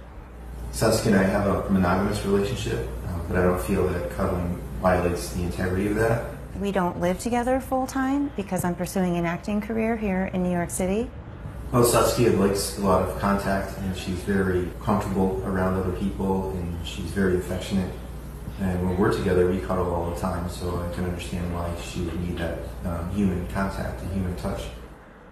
[0.72, 5.34] Saskia and I have a monogamous relationship, uh, but I don't feel that cuddling violates
[5.34, 6.26] the integrity of that.
[6.62, 10.52] We don't live together full time because I'm pursuing an acting career here in New
[10.52, 11.10] York City.
[11.72, 16.88] Well, Saskia likes a lot of contact, and she's very comfortable around other people, and
[16.88, 17.94] she's very affectionate.
[18.60, 22.02] And when we're together, we cuddle all the time, so I can understand why she
[22.02, 24.64] would need that um, human contact and human touch.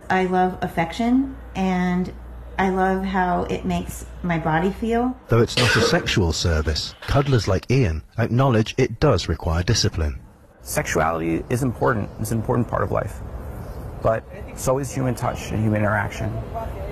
[0.09, 2.13] I love affection and
[2.57, 5.19] I love how it makes my body feel.
[5.27, 10.19] Though it's not a sexual service, cuddlers like Ian acknowledge it does require discipline.
[10.61, 12.09] Sexuality is important.
[12.19, 13.19] It's an important part of life.
[14.01, 14.23] But
[14.55, 16.31] so is human touch and human interaction.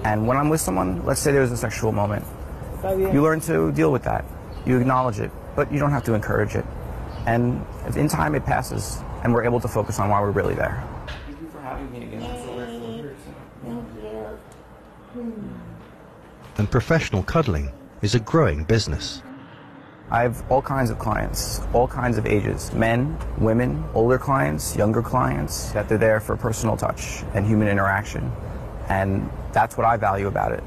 [0.04, 2.26] And when I'm with someone, let's say there's a sexual moment,
[2.84, 4.26] you learn to deal with that.
[4.66, 6.66] You acknowledge it, but you don't have to encourage it.
[7.26, 10.54] And if in time it passes, and we're able to focus on why we're really
[10.54, 10.84] there.
[11.26, 12.22] Thank you for having me again.
[12.22, 14.38] Thank you.
[15.14, 15.20] Hmm.
[15.20, 15.56] Hmm.
[16.58, 19.22] And professional cuddling is a growing business.
[20.16, 25.02] I have all kinds of clients, all kinds of ages men, women, older clients, younger
[25.02, 28.32] clients, that they're there for personal touch and human interaction.
[28.88, 30.64] And that's what I value about it.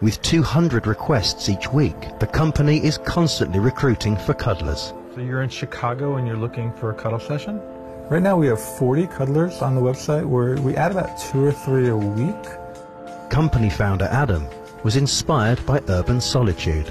[0.00, 4.94] With 200 requests each week, the company is constantly recruiting for cuddlers.
[5.14, 7.60] So you're in Chicago and you're looking for a cuddle session?
[8.08, 11.52] Right now we have 40 cuddlers on the website where we add about two or
[11.52, 12.42] three a week.
[13.28, 14.46] Company founder Adam
[14.82, 16.90] was inspired by urban solitude.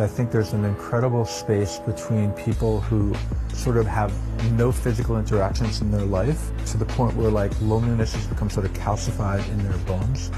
[0.00, 3.14] I think there's an incredible space between people who
[3.52, 4.12] sort of have
[4.52, 8.64] no physical interactions in their life to the point where like loneliness has become sort
[8.64, 10.30] of calcified in their bones.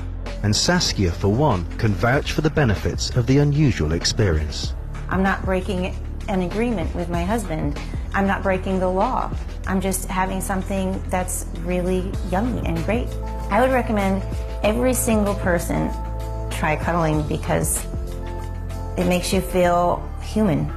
[0.43, 4.75] And Saskia, for one, can vouch for the benefits of the unusual experience.
[5.11, 5.95] I'm not breaking
[6.29, 7.79] an agreement with my husband.
[8.15, 9.31] I'm not breaking the law.
[9.67, 13.09] I'm just having something that's really yummy and great.
[13.51, 14.23] I would recommend
[14.63, 15.91] every single person
[16.51, 17.87] try cuddling because
[19.01, 20.71] it makes you feel human.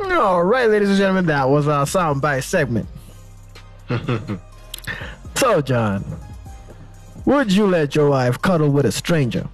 [0.00, 2.88] All right, ladies and gentlemen, that was our soundbite segment.
[5.34, 6.04] so, John,
[7.26, 9.46] would you let your wife cuddle with a stranger?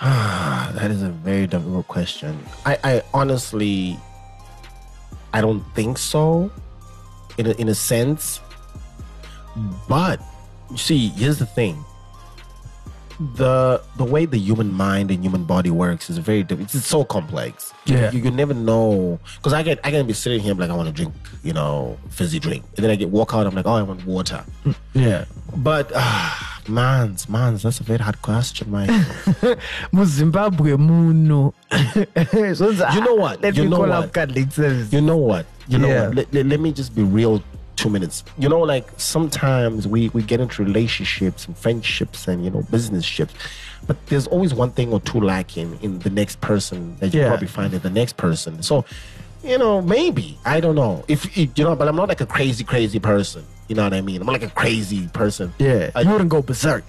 [0.74, 2.38] That is a very difficult question.
[2.66, 3.96] I, I honestly,
[5.34, 6.50] I don't think so,
[7.38, 8.40] in a, in a sense.
[9.88, 10.20] But
[10.70, 11.84] you see, here's the thing:
[13.36, 16.72] the the way the human mind and human body works is very different.
[16.72, 17.72] It's so complex.
[17.84, 18.12] Yeah.
[18.12, 20.88] you, you never know because I get I can be sitting here like I want
[20.88, 23.46] to drink, you know, fizzy drink, and then I get walk out.
[23.46, 24.44] I'm like, oh, I want water.
[24.94, 25.24] Yeah.
[25.56, 26.30] But uh,
[26.68, 28.70] man's man's that's a very hard question,
[30.06, 31.54] Zimbabwe muno.
[32.94, 33.40] You know what?
[33.42, 34.04] Let You me know call what?
[34.04, 34.12] up
[34.52, 34.92] service.
[34.92, 35.46] You know what?
[35.68, 36.06] You know Yeah.
[36.08, 36.16] what?
[36.16, 37.42] Let, let, let me just be real
[37.76, 38.24] two minutes.
[38.38, 43.04] You know, like sometimes we, we get into relationships and friendships and, you know, business
[43.04, 43.34] ships.
[43.86, 47.28] But there's always one thing or two lacking in the next person that you Yeah.
[47.28, 48.62] probably find in the next person.
[48.62, 48.84] So,
[49.44, 50.38] you know, maybe.
[50.44, 51.04] I don't know.
[51.08, 53.44] If, if you know, but I'm not like a crazy, crazy person.
[53.68, 54.20] You know what I mean?
[54.20, 55.52] I'm not like a crazy person.
[55.58, 55.90] Yeah.
[55.94, 56.84] I- you wouldn't go berserk.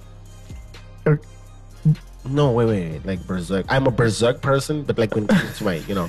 [1.06, 1.20] Er,
[2.28, 3.06] no, wait, wait, wait.
[3.06, 3.66] Like berserk.
[3.68, 6.08] I'm a berserk person, but like when it comes my, you know,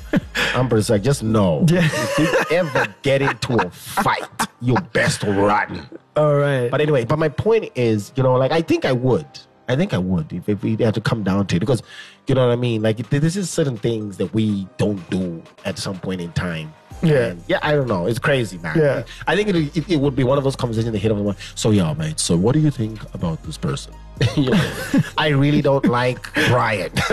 [0.55, 1.03] I'm berserk.
[1.03, 4.23] Just know, if you ever get into a fight,
[4.61, 5.87] you best run.
[6.15, 6.71] All right.
[6.71, 9.27] But anyway, but my point is, you know, like I think I would.
[9.67, 11.83] I think I would if, if we had to come down to it because,
[12.27, 12.81] you know what I mean.
[12.81, 16.73] Like this is certain things that we don't do at some point in time.
[17.03, 17.27] Yeah.
[17.27, 17.59] And, yeah.
[17.61, 18.07] I don't know.
[18.07, 18.77] It's crazy, man.
[18.77, 19.03] Yeah.
[19.27, 21.35] I think it, it, it would be one of those conversations that hit of one.
[21.55, 22.19] So yeah, mate.
[22.19, 23.93] So what do you think about this person?
[24.35, 24.71] you know,
[25.17, 26.91] I really don't like Brian.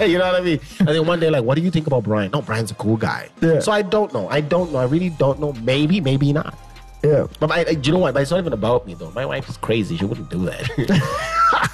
[0.00, 0.60] you know what I mean?
[0.80, 2.30] And then one day, like, what do you think about Brian?
[2.30, 3.30] No, Brian's a cool guy.
[3.40, 3.60] Yeah.
[3.60, 4.28] So I don't know.
[4.28, 4.78] I don't know.
[4.78, 5.54] I really don't know.
[5.54, 6.58] Maybe, maybe not.
[7.02, 7.26] yeah.
[7.40, 8.12] But I, you know what?
[8.12, 9.10] But it's not even about me though.
[9.12, 9.96] My wife is crazy.
[9.96, 11.70] She wouldn't do that.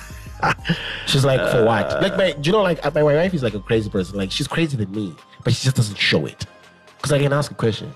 [1.07, 1.87] She's like, for what?
[1.91, 3.91] Uh, like, my, do you know, like uh, my, my wife is like a crazy
[3.91, 4.17] person.
[4.17, 6.47] Like, she's crazy than me, but she just doesn't show it.
[6.97, 7.93] Because I can ask a question.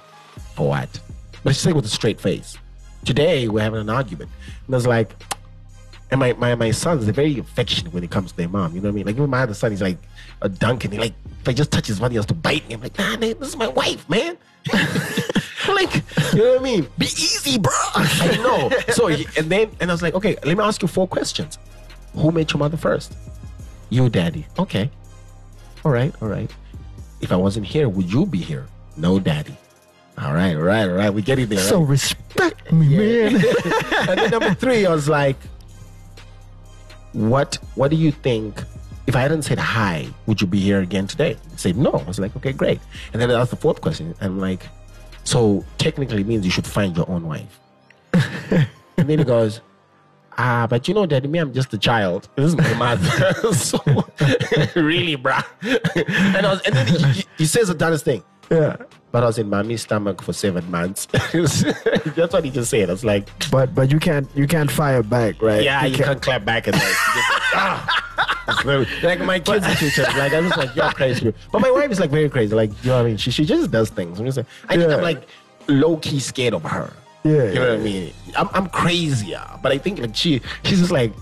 [0.54, 1.00] For what?
[1.44, 2.59] But she's like with a straight face.
[3.04, 4.30] Today we're having an argument.
[4.66, 5.14] And I was like,
[6.11, 8.74] and my, my, my sons, they're very affectionate when it comes to their mom.
[8.74, 9.06] You know what I mean?
[9.06, 9.98] Like even my other son, he's like
[10.42, 10.92] a Duncan.
[10.92, 12.74] He like if I just touch his body, he has to bite me.
[12.74, 14.37] I'm like, nah, man, this is my wife, man.
[15.68, 15.94] like,
[16.32, 16.88] you know what I mean?
[16.98, 17.72] Be easy, bro.
[17.94, 18.70] I know.
[18.92, 21.59] So and then and I was like, okay, let me ask you four questions.
[22.16, 23.16] Who met your mother first?
[23.90, 24.46] You, daddy.
[24.59, 24.90] Okay.
[25.85, 26.50] All right, all right.
[27.20, 28.66] If I wasn't here, would you be here?
[28.96, 29.57] No, daddy.
[30.18, 31.11] All right, all right, all right.
[31.11, 31.59] We get it there.
[31.59, 31.90] So right?
[31.90, 33.35] respect me, man.
[34.09, 35.37] and then number three, I was like,
[37.12, 37.59] "What?
[37.74, 38.62] What do you think?
[39.07, 41.92] If I hadn't said hi, would you be here again today?" He said no.
[41.92, 42.81] I was like, "Okay, great."
[43.12, 44.14] And then I asked the fourth question.
[44.22, 44.66] I'm like,
[45.24, 47.61] "So technically, it means you should find your own wife."
[48.96, 49.61] and then he goes,
[50.38, 52.29] "Ah, but you know, Daddy, me, I'm just a child.
[52.37, 53.33] This is my mother.
[53.53, 53.79] so
[54.81, 55.44] really, bruh."
[56.37, 58.22] and I was, and then he, he, he says the dumbest thing.
[58.51, 58.77] yeah.
[59.12, 61.07] But I was in mommy's stomach for seven months.
[61.07, 62.90] That's what he just said.
[62.90, 65.62] I was like, But but you can't you can't fire back, right?
[65.62, 68.03] yeah, you can't clap back and like, you just, ah.
[69.03, 71.33] Like my kids and teachers, like I'm just like you're crazy.
[71.51, 72.55] But my wife is like very crazy.
[72.55, 73.16] Like you know what I mean?
[73.16, 74.18] She she just does things.
[74.20, 75.27] I'm just like, I think I'm like
[75.66, 76.92] low key scared of her.
[77.27, 78.12] Yeah, you know what I mean?
[78.37, 81.12] I'm I'm crazier, but I think like she she's just like,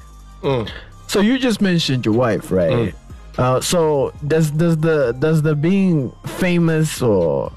[0.43, 0.71] mm.
[1.07, 2.95] So you just mentioned your wife, right?
[3.39, 7.53] Uh, so does does the does the being famous or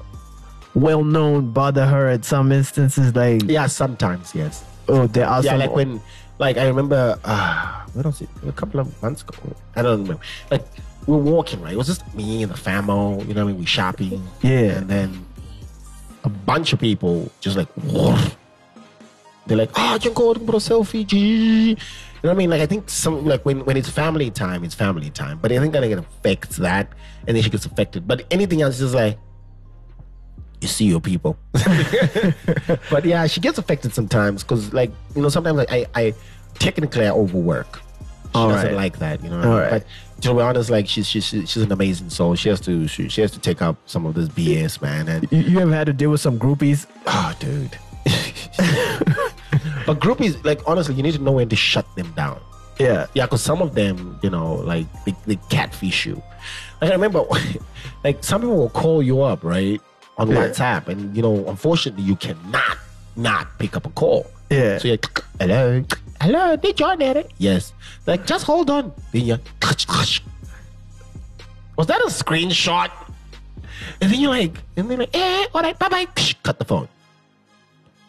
[0.74, 3.14] well known bother her at some instances?
[3.14, 4.64] Like yeah, sometimes yes.
[4.88, 6.00] oh, there are yeah, some like when,
[6.38, 8.28] like I remember, uh, what was it?
[8.46, 9.34] A couple of months ago.
[9.76, 10.22] I don't remember.
[10.50, 10.66] Like
[11.06, 11.72] we're walking, right?
[11.72, 13.26] It was just me and the famo.
[13.26, 13.60] You know what I mean?
[13.60, 14.26] We shopping.
[14.42, 14.78] Yeah.
[14.78, 15.26] And then
[16.24, 18.36] a bunch of people just like, woof.
[19.46, 21.06] they're like, ah, oh, Junko, put a selfie.
[21.06, 21.76] gee."
[22.20, 22.50] You know what I mean?
[22.50, 25.38] Like I think some like when when it's family time, it's family time.
[25.40, 26.92] But I think that it affects that,
[27.26, 28.08] and then she gets affected.
[28.08, 29.18] But anything else is just like.
[30.60, 31.38] You see your people,
[32.90, 36.14] but yeah, she gets affected sometimes because, like, you know, sometimes like, I, I
[36.58, 37.80] technically I overwork.
[38.34, 38.74] She All doesn't right.
[38.76, 39.40] like that, you know.
[39.42, 39.70] All right.
[39.70, 42.34] But to be honest, like she's she's she's an amazing soul.
[42.34, 45.08] She has to she, she has to take up some of this BS, man.
[45.08, 46.86] And you, you ever had to deal with some groupies?
[47.06, 47.78] oh, dude.
[49.86, 52.40] but groupies, like honestly, you need to know when to shut them down.
[52.78, 53.06] Yeah.
[53.14, 56.22] Yeah, because some of them, you know, like they, they catfish you.
[56.80, 57.24] Like I remember,
[58.04, 59.80] like some people will call you up, right,
[60.16, 60.36] on Yeah.
[60.48, 62.78] WhatsApp, and you know, unfortunately, you cannot
[63.16, 64.26] not pick up a call.
[64.50, 64.78] Yeah.
[64.78, 65.84] So you're like, hello,
[66.20, 67.30] hello, did John at it?
[67.38, 67.72] Yes.
[68.06, 68.92] Like, just hold on.
[69.12, 69.38] Then you
[71.76, 72.90] was that a screenshot?
[74.00, 76.06] And then you're like, and then like, eh, all right, bye bye.
[76.42, 76.88] Cut the phone.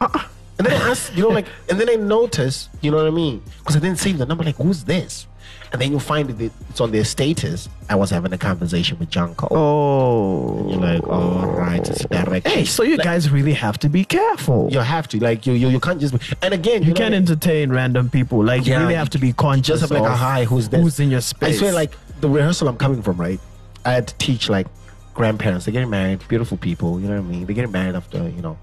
[0.01, 3.11] And then I ask, you know, like, and then I notice, you know what I
[3.11, 3.41] mean?
[3.59, 4.43] Because I didn't save the number.
[4.43, 5.27] Like, who's this?
[5.71, 7.69] And then you find that it's on their status.
[7.89, 9.55] I was having a conversation with John Cole.
[9.55, 10.69] Oh.
[10.69, 12.47] You're like, all right, it's direct.
[12.47, 14.69] Hey, so you guys really have to be careful.
[14.71, 16.15] You have to, like, you you, you can't just.
[16.41, 18.43] And again, You can't entertain random people.
[18.43, 20.99] Like you really have to be conscious just have like of a hi, who's who's
[20.99, 21.55] in your space.
[21.55, 23.39] I swear, like the rehearsal I'm coming from, right?
[23.85, 24.67] I had to teach like
[25.13, 25.65] grandparents.
[25.65, 26.99] They're getting married, beautiful people.
[26.99, 27.45] You know what I mean?
[27.45, 28.57] They're getting married after, you know,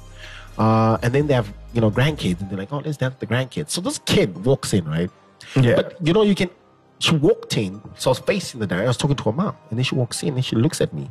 [0.58, 3.26] uh, and then they have you know grandkids, and they're like, oh, let's dance the
[3.26, 3.70] grandkids.
[3.70, 5.10] So this kid walks in, right?
[5.54, 5.76] Yeah.
[5.76, 6.50] But you know, you can.
[6.98, 8.84] She walked in, so I was facing the director.
[8.84, 10.94] I was talking to her mom, and then she walks in, and she looks at
[10.94, 11.10] me,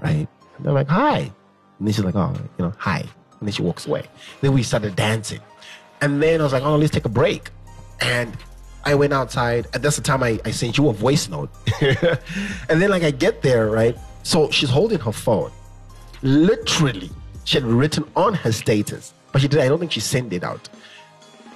[0.00, 0.26] right?
[0.56, 1.18] And they're like, hi,
[1.78, 4.04] and then she's like, oh, you know, hi, and then she walks away.
[4.40, 5.40] Then we started dancing,
[6.00, 7.50] and then I was like, oh, let's take a break,
[8.00, 8.36] and
[8.84, 11.50] I went outside, and that's the time I, I sent you a voice note.
[11.80, 13.96] and then like I get there, right?
[14.22, 15.50] So she's holding her phone.
[16.22, 17.10] Literally,
[17.44, 19.60] she had written on her status, but she did.
[19.60, 20.68] I don't think she sent it out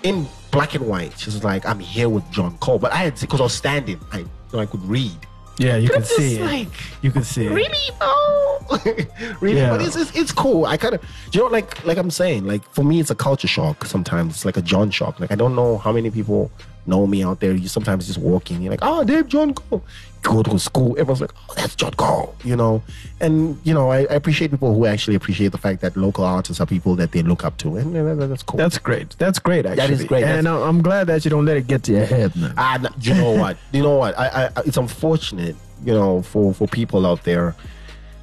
[0.03, 1.19] in black and white.
[1.19, 3.55] She was like, "I'm here with John Cole," but I had to, because I was
[3.55, 5.17] standing, I you know, I could read.
[5.59, 6.43] yeah, you can see it.
[6.43, 6.69] like,
[7.03, 7.51] You can see it.
[7.51, 7.91] Really?
[8.01, 8.59] No.
[9.41, 9.59] really?
[9.59, 9.71] Yeah.
[9.71, 10.65] But it's, it's it's cool.
[10.67, 13.49] I kind of you know like like I'm saying like for me it's a culture
[13.49, 14.35] shock sometimes.
[14.35, 15.21] It's like a John shock.
[15.21, 16.51] Like I don't know how many people
[16.87, 17.53] know me out there.
[17.55, 19.85] You sometimes just walking, you're like, oh, Dave John Cole.
[20.23, 22.83] Go to school, everyone's like, oh, that's John Cole, you know.
[23.21, 26.61] And you know, I, I appreciate people who actually appreciate the fact that local artists
[26.61, 27.95] are people that they look up to, and
[28.31, 28.57] that's cool.
[28.57, 29.17] That's great.
[29.19, 29.67] That's great.
[29.67, 30.23] Actually, That is great.
[30.25, 32.55] And That's- I'm glad that you don't let it get to your head, man.
[32.57, 33.57] Ah, no, you know what?
[33.73, 34.17] You know what?
[34.19, 37.55] I, I- it's unfortunate, you know, for for people out there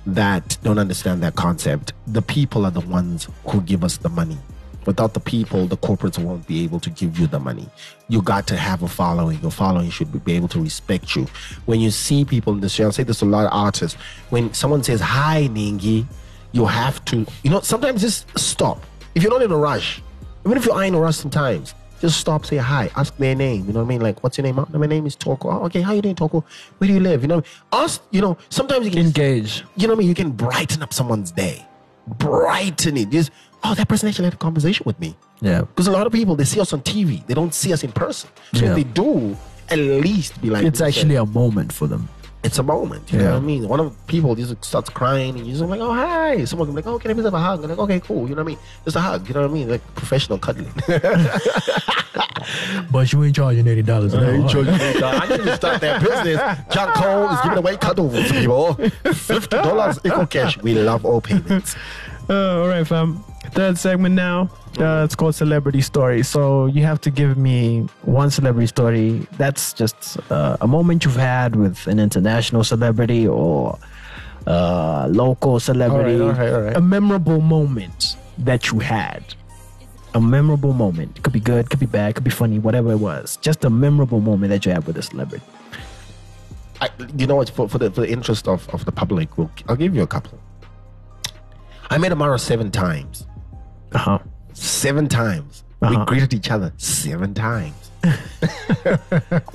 [0.05, 1.93] that don't understand that concept.
[2.07, 4.37] The people are the ones who give us the money.
[4.89, 7.69] Without the people, the corporates won't be able to give you the money.
[8.07, 9.39] You got to have a following.
[9.39, 11.27] Your following should be able to respect you.
[11.67, 14.01] When you see people in the show, I'll say this to a lot of artists.
[14.31, 16.07] When someone says hi, Ningi,
[16.53, 18.83] you have to, you know, sometimes just stop.
[19.13, 20.01] If you're not in a rush,
[20.43, 23.67] even if you are in a rush sometimes, just stop, say hi, ask their name.
[23.67, 24.01] You know what I mean?
[24.01, 24.55] Like, what's your name?
[24.55, 25.51] My name is Toko.
[25.51, 26.43] Oh, okay, how you doing, Toko?
[26.79, 27.21] Where do you live?
[27.21, 28.01] You know, ask.
[28.09, 29.63] You know, sometimes you can Engage.
[29.75, 30.07] You know what I mean?
[30.07, 31.67] You can brighten up someone's day
[32.17, 33.09] brighten it.
[33.09, 33.31] Just
[33.63, 35.15] oh, that person actually had a conversation with me.
[35.41, 35.61] Yeah.
[35.61, 37.91] Because a lot of people they see us on TV, they don't see us in
[37.91, 38.29] person.
[38.53, 38.69] So Yeah.
[38.71, 39.37] if they do,
[39.69, 42.09] at least be like, It's actually a moment for them.
[42.41, 43.11] it's a moment.
[43.11, 43.67] You know what I mean?
[43.67, 46.45] One of the people just starts crying and you're just like, oh hi.
[46.45, 47.59] Someone can be like, oh, can I please have a hug?
[47.59, 48.29] And like, okay, cool.
[48.29, 48.59] You know what I mean?
[48.85, 49.27] Just a hug.
[49.27, 49.69] You know what I mean?
[49.69, 50.71] Like professional cuddling.
[52.91, 56.39] But you ain't charging eighty dollars an I need to start that business.
[56.73, 58.73] John Cole is giving away cuddles, to people.
[59.13, 60.57] Fifty dollars equal cash.
[60.57, 61.75] We love all payments.
[62.31, 63.23] Uh, all right, fam.
[63.51, 64.49] Third segment now.
[64.79, 66.27] Uh, it's called celebrity stories.
[66.27, 69.27] So you have to give me one celebrity story.
[69.37, 73.77] That's just uh, a moment you've had with an international celebrity or
[74.47, 76.21] uh, local celebrity.
[76.21, 76.77] all right, all right.
[76.77, 79.23] A memorable moment that you had.
[80.13, 81.17] A memorable moment.
[81.17, 83.37] It could be good, could be bad, could be funny, whatever it was.
[83.37, 85.45] Just a memorable moment that you had with a celebrity.
[86.81, 87.49] I, you know what?
[87.49, 90.07] For, for the for the interest of, of the public, we'll, I'll give you a
[90.07, 90.39] couple.
[91.91, 93.25] I met Amara seven times.
[93.93, 94.19] Uh huh.
[94.53, 95.63] Seven times.
[95.81, 95.99] Uh-huh.
[95.99, 97.91] We greeted each other seven times.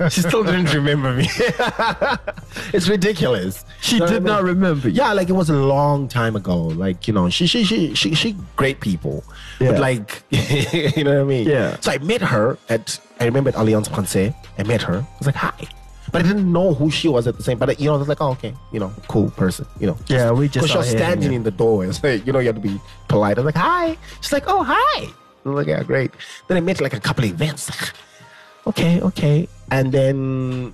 [0.09, 1.27] she still didn't remember me.
[2.73, 3.65] it's ridiculous.
[3.81, 4.23] She did I mean?
[4.23, 4.95] not remember you.
[4.95, 6.57] Yeah, like it was a long time ago.
[6.57, 9.23] Like you know, she she she she, she great people,
[9.59, 9.71] Yeah.
[9.71, 11.47] but like you know what I mean.
[11.47, 11.79] Yeah.
[11.81, 13.89] So I met her at I remember at Alliance.
[13.89, 14.97] I met her.
[14.97, 15.67] I was like hi,
[16.15, 17.57] but I didn't know who she was at the same.
[17.57, 19.65] But you know, I was like, oh okay, you know, cool person.
[19.81, 19.97] You know.
[20.07, 21.35] Yeah, we just Because she was standing yeah.
[21.35, 21.89] in the doorway.
[21.89, 23.37] It's like, you know, you have to be polite.
[23.37, 23.97] I was like, hi.
[24.21, 25.09] She's like, oh, hi.
[25.45, 26.11] I was like, yeah, great.
[26.47, 27.69] Then I met like a couple of events.
[28.67, 29.49] okay, okay.
[29.69, 30.73] And then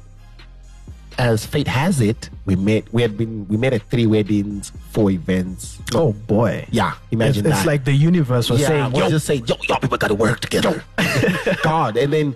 [1.18, 5.10] as fate has it, we met we had been we met at three weddings, four
[5.10, 5.80] events.
[5.96, 6.68] Oh boy.
[6.70, 7.58] Yeah, imagine it's, that.
[7.62, 10.40] it's like the universe was yeah, saying, yo, just say, yo, y'all people gotta work
[10.40, 10.84] together.
[11.64, 11.98] God.
[11.98, 12.36] And then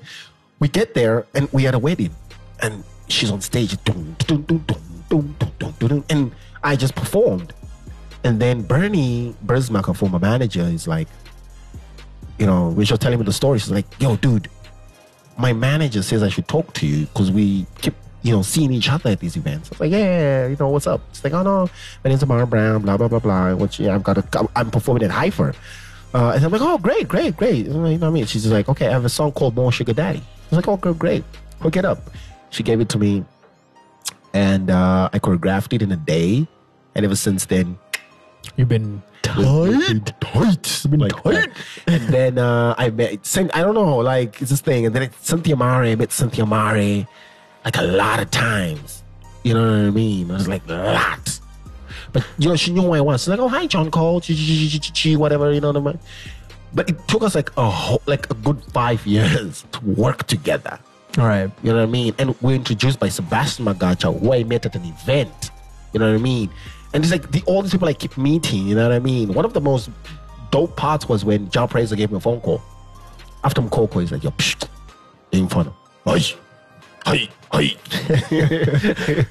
[0.58, 2.10] we get there and we had a wedding.
[2.62, 3.78] And she's on stage,
[6.10, 6.32] and
[6.64, 7.54] I just performed.
[8.24, 11.08] And then Bernie Bersmacher, former manager, is like,
[12.40, 14.50] you know, we're just telling me the story, she's like, yo, dude,
[15.38, 17.94] my manager says I should talk to you because we keep,
[18.24, 19.70] you know, seeing each other at these events.
[19.70, 21.02] I was like, yeah, you know, what's up?
[21.14, 21.70] She's like, oh no,
[22.04, 23.54] my name's Amara Brown, blah, blah, blah, blah.
[23.54, 25.56] Which, yeah, I've got a, I'm performing at HIFA.
[26.14, 27.68] Uh, and I'm like, oh, great, great, great.
[27.68, 28.26] You know what I mean?
[28.26, 30.20] She's like, okay, I have a song called More Sugar Daddy.
[30.20, 31.24] I was like, oh, great, great.
[31.60, 32.10] Hook it up.
[32.56, 33.26] She gave it to me
[34.34, 36.48] and uh, I choreographed it in a day.
[36.96, 37.78] And ever since then,
[38.56, 41.50] you've been tight, tight, been tight.
[41.86, 44.86] And then uh, I met, I don't know, like it's this thing.
[44.86, 47.06] And then it's Cynthia Mare, I met Cynthia Mare
[47.66, 49.04] like a lot of times.
[49.44, 50.32] You know what I mean?
[50.32, 51.40] I was like, a lot.
[52.14, 53.24] But you know, she knew who I was.
[53.24, 54.22] She's like, oh hi, John Cole,
[55.18, 55.52] whatever.
[55.52, 56.00] You know what I mean?
[56.74, 60.80] But it took us like a whole, like a good five years to work together.
[61.18, 61.50] All right.
[61.64, 62.14] You know what I mean?
[62.18, 65.52] And we're introduced by Sebastian Magacha, who I met at an event.
[65.94, 66.50] You know what I mean?
[66.94, 68.68] And it's like the all these people I keep meeting.
[68.68, 69.34] You know what I mean?
[69.34, 69.90] One of the most
[70.52, 72.62] dope parts was when Jah Prayzah gave me a phone call.
[73.44, 74.68] After Mukoko, he's like, yo, psh,
[75.32, 75.74] in front of
[76.06, 76.20] Hi,
[77.06, 77.64] hi, hi.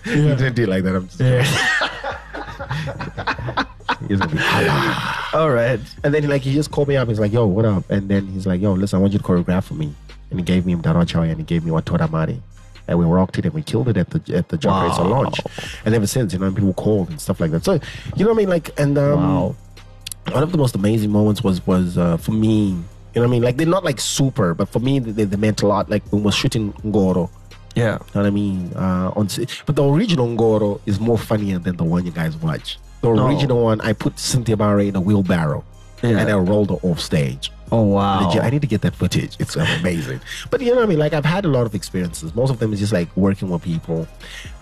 [0.04, 0.96] He didn't do it like that.
[0.96, 1.20] I'm just
[4.08, 5.80] He's like, "Hala." All right.
[6.02, 7.08] And then like he just called me up.
[7.08, 9.24] He's like, "Yo, what up?" And then he's like, "Yo, listen, I want you to
[9.24, 9.94] choreograph for me."
[10.34, 12.42] And he gave me Mdara Choy and he gave me Watora Mari.
[12.88, 14.96] And we rocked it and we killed it at the at the John Wow.
[14.96, 15.38] Prayzah launch.
[15.84, 17.64] And ever since, you know, people called and stuff like that.
[17.64, 17.74] So,
[18.16, 18.48] you know what I mean?
[18.48, 19.56] Like, and um, Wow.
[20.32, 22.70] one of the most amazing moments was was uh, for me.
[22.70, 23.42] You know what I mean?
[23.42, 25.88] Like they're not like super, but for me they, they meant a lot.
[25.88, 27.30] Like when we was shooting Ngoro.
[27.76, 27.84] Yeah.
[27.84, 28.72] You know what I mean?
[28.74, 29.28] Uh, on
[29.66, 32.78] but the original Ngoro is more funnier than the one you guys watch.
[33.02, 33.26] The Oh.
[33.28, 35.62] original one, I put Cynthia Mare in a wheelbarrow
[36.10, 36.18] Yeah.
[36.20, 37.50] and I rolled her off stage.
[37.72, 38.26] Oh wow.
[38.28, 39.36] Legit, I need to get that footage.
[39.40, 40.20] It's amazing.
[40.50, 40.98] but you know what I mean?
[40.98, 42.34] Like I've had a lot of experiences.
[42.34, 44.06] Most of them is just like working with people.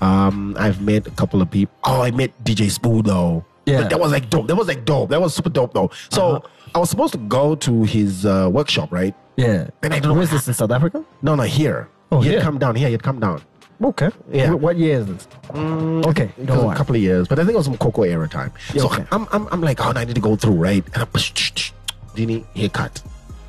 [0.01, 1.75] Um, I've met a couple of people.
[1.85, 3.45] Oh, I met DJ Sbu though.
[3.67, 3.83] Yeah.
[3.83, 4.47] But that was like dope.
[4.49, 5.11] That was like dope.
[5.11, 5.91] That was super dope though.
[6.11, 6.49] So Uh-huh.
[6.75, 9.15] I was supposed to go to his uh, workshop, right?
[9.37, 9.69] Yeah.
[9.83, 10.15] And I don't know.
[10.15, 11.05] Where's this in South Africa?
[11.21, 11.89] No, no, here.
[12.11, 12.39] Oh, he here.
[12.39, 12.77] had come down.
[12.77, 13.43] Here, he had come down.
[13.85, 14.11] Okay.
[14.31, 14.51] Yeah.
[14.51, 15.29] Wh- What year is this?
[15.49, 16.31] Mm, okay.
[16.47, 16.73] Go was on.
[16.75, 18.53] a couple of years, but I think it was some Coco era time.
[18.75, 19.05] Yeah, so okay.
[19.11, 20.85] I'm, I'm, I'm like, oh, I need to go through, right?
[20.95, 23.03] And I'm, Dini, haircut.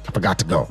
[0.07, 0.67] I forgot to go.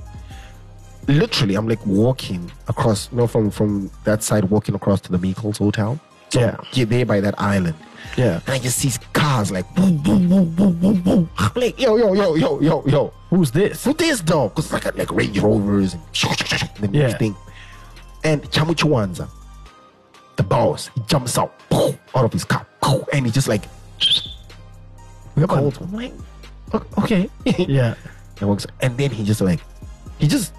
[1.08, 5.18] Literally, I'm like walking across, you know, from from that side, walking across to the
[5.18, 5.98] Meikles Hotel.
[6.30, 6.56] So Yeah.
[6.72, 7.74] you're there by that island.
[8.16, 8.40] Yeah.
[8.46, 11.30] And I just see cars like boom, boom, boom, boom, boom, boom.
[11.38, 13.12] I'm like, yo, yo, yo, yo, yo, yo.
[13.30, 13.84] Who's this?
[13.84, 14.48] Who this though?
[14.48, 16.02] Because like like Range Rovers and
[16.78, 17.02] then Yeah.
[17.04, 17.36] everything.
[18.24, 19.28] And Chamu Chiwanza,
[20.43, 22.66] the boss, he jumps out out of his car,
[23.12, 23.64] and he just like
[25.47, 25.80] calls.
[25.80, 26.12] I'm like,
[26.99, 27.30] okay.
[27.45, 27.95] Yeah.
[28.40, 29.61] and, walks, and then he just like,
[30.18, 30.53] he just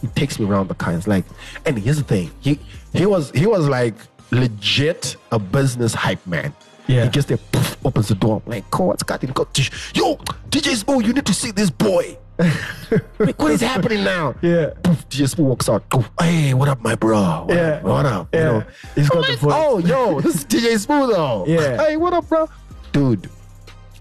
[0.00, 0.94] he takes me around the car.
[0.94, 1.24] It's like,
[1.64, 2.58] and here's the thing, he
[2.92, 3.94] he was he was like
[4.30, 6.52] legit a business hype man.
[6.86, 7.04] Yeah.
[7.04, 8.42] He gets there, poof, opens the door.
[8.44, 9.20] I'm like, Cole, what's got?
[9.32, 9.46] Go,
[9.94, 10.16] Yo,
[10.50, 12.18] DJ Sbu, you need to see this boy.
[13.18, 14.34] like, what is happening now?
[14.42, 14.70] Yeah.
[14.82, 15.84] Poof, DJ Sbu walks out.
[16.20, 17.44] Hey, what up, my bro?
[17.46, 17.72] What Yeah.
[17.74, 18.28] Up, what up?
[18.34, 18.44] You Yeah.
[18.46, 18.64] know,
[18.94, 19.52] He's got the like, voice.
[19.54, 21.44] Oh, yo, this is DJ Sbu, though.
[21.46, 21.76] Yeah.
[21.76, 22.48] Hey, what up, bro?
[22.92, 23.28] Dude.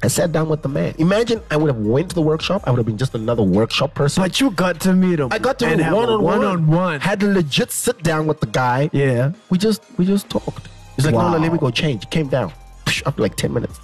[0.02, 0.96] I sat down with the man.
[0.98, 2.64] Imagine I would have went to the workshop.
[2.66, 4.24] I would have been just another workshop person.
[4.24, 5.28] But you got to meet him.
[5.30, 6.40] I got to and have one on one.
[6.40, 7.02] one-on-one.
[7.02, 8.90] Had to legit sit down with the guy.
[8.94, 9.34] Yeah.
[9.50, 10.70] We just we just talked.
[10.96, 11.32] He's like, Wow.
[11.32, 12.10] no, no, let me go change.
[12.10, 12.54] Came down.
[13.06, 13.78] After like 10 minutes.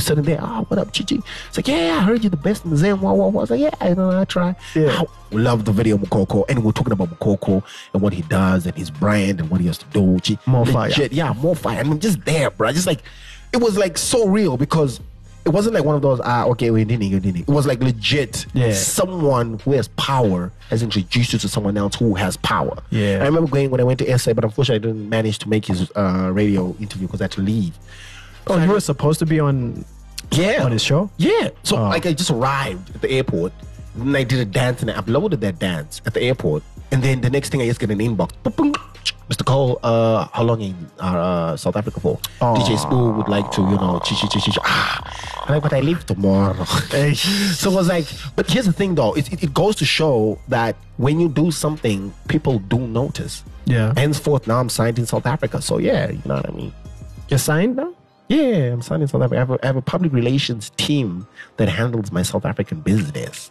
[0.00, 0.38] Sitting there.
[0.40, 1.20] Ah, what up, Chichi?
[1.48, 3.00] It's like, yeah, I heard you the best in the Zen.
[3.00, 3.40] Wow, wow, wow.
[3.40, 4.54] I was like, yeah, I know, I try.
[4.74, 5.02] Yeah.
[5.02, 6.44] I love the video Mukoko.
[6.48, 9.66] And we're talking about Mukoko and what he does and his brand and what he
[9.66, 10.18] has to do.
[10.20, 10.88] Chi- More fire.
[10.88, 11.78] Legit, Yeah, more fire.
[11.80, 12.72] I mean, just there, bro.
[12.72, 13.02] Just like,
[13.52, 15.00] it was like so real because
[15.44, 17.40] it wasn't like one of those, ah, okay, we didn't, you didn't.
[17.42, 18.44] It was like legit.
[18.52, 18.72] Yeah.
[18.72, 22.76] Someone who has power has introduced you to someone else who has power.
[22.90, 23.20] Yeah.
[23.22, 25.64] I remember going when I went to SA, but unfortunately I didn't manage to make
[25.66, 27.78] his uh, radio interview because I had to leave.
[28.48, 29.84] Oh, you were supposed to be on
[30.32, 30.64] Yeah.
[30.64, 31.10] on his show?
[31.16, 31.48] Yeah.
[31.62, 31.88] So Oh.
[31.88, 33.52] like I just arrived at the airport,
[33.98, 37.20] and I did a dance and I uploaded that dance at the airport, and then
[37.20, 38.30] the next thing I just get an inbox.
[39.30, 39.44] Mr.
[39.44, 42.16] Cole, uh, how long in uh, South Africa for?
[42.40, 44.52] DJ Sbu would like to, you know, chi chi chi chi.
[44.64, 46.64] Ah, I'm like, but I leave tomorrow.
[47.60, 50.38] so it was like, but here's the thing though, it, it, it goes to show
[50.48, 53.44] that when you do something, people do notice.
[53.66, 53.92] Yeah.
[53.98, 55.60] Henceforth, now I'm signed in South Africa.
[55.60, 56.72] So yeah, you know what I mean.
[57.28, 57.92] You're signed now?
[58.28, 59.36] Yeah, I'm signing South Africa.
[59.36, 61.26] I have, a, I have a public relations team
[61.56, 63.50] that handles my South African business.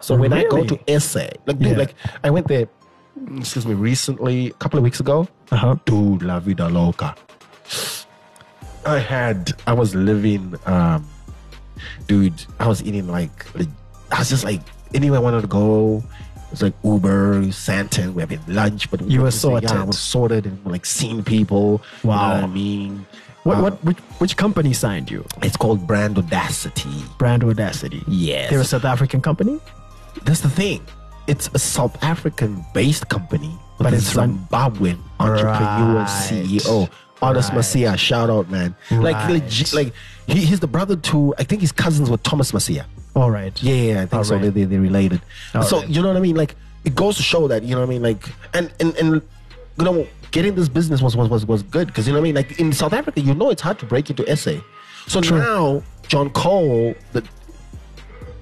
[0.00, 1.76] So when I go to SA, like dude, Yeah.
[1.76, 1.94] like
[2.24, 2.68] I went there,
[3.36, 5.28] excuse me, recently, a couple of weeks ago.
[5.50, 5.76] Uh-huh.
[5.84, 7.14] Dude, la vida loca.
[8.86, 11.06] I had, I was living, um,
[12.06, 13.68] dude, I was eating like, like-
[14.10, 14.62] I was just like,
[14.94, 16.02] anywhere I wanted to go.
[16.36, 20.46] It was like Uber, Sandton, we're having lunch, but You were Yeah, I was sorted
[20.46, 21.82] and like seeing people.
[22.02, 22.34] You know Wow.
[22.36, 23.04] what I mean?
[23.48, 25.24] What Uh, what which, which company signed you?
[25.42, 26.96] it's called Brand Audacity.
[27.16, 28.02] Brand Audacity.
[28.06, 28.50] Yes.
[28.50, 29.58] They're a South African company?
[30.26, 30.80] That's the thing.
[31.26, 36.08] It's a South African based company, But it's Zimbabwean entrepreneur Right.
[36.08, 36.90] CEO.
[37.22, 37.58] Honest Right.
[37.60, 38.74] Masia, shout out, man.
[38.90, 39.30] Like, Right.
[39.40, 39.92] legit, like
[40.26, 42.84] he, he's the brother to, I think his cousins were Thomas Masia.
[43.16, 43.54] All right.
[43.62, 44.34] Yeah, yeah, I think All so.
[44.34, 44.42] right.
[44.42, 45.20] They, they, they're related.
[45.54, 46.36] All so, you know what I mean?
[46.36, 48.02] Like, it goes to show that, you know what I mean?
[48.02, 48.22] Like,
[48.52, 49.08] and, and, and
[49.78, 52.32] you know, getting this business was, was, was, was good because, you know what I
[52.32, 52.34] mean?
[52.34, 54.54] Like, in South Africa, you know it's hard to break into SA.
[55.06, 57.22] So now, John Cole, the,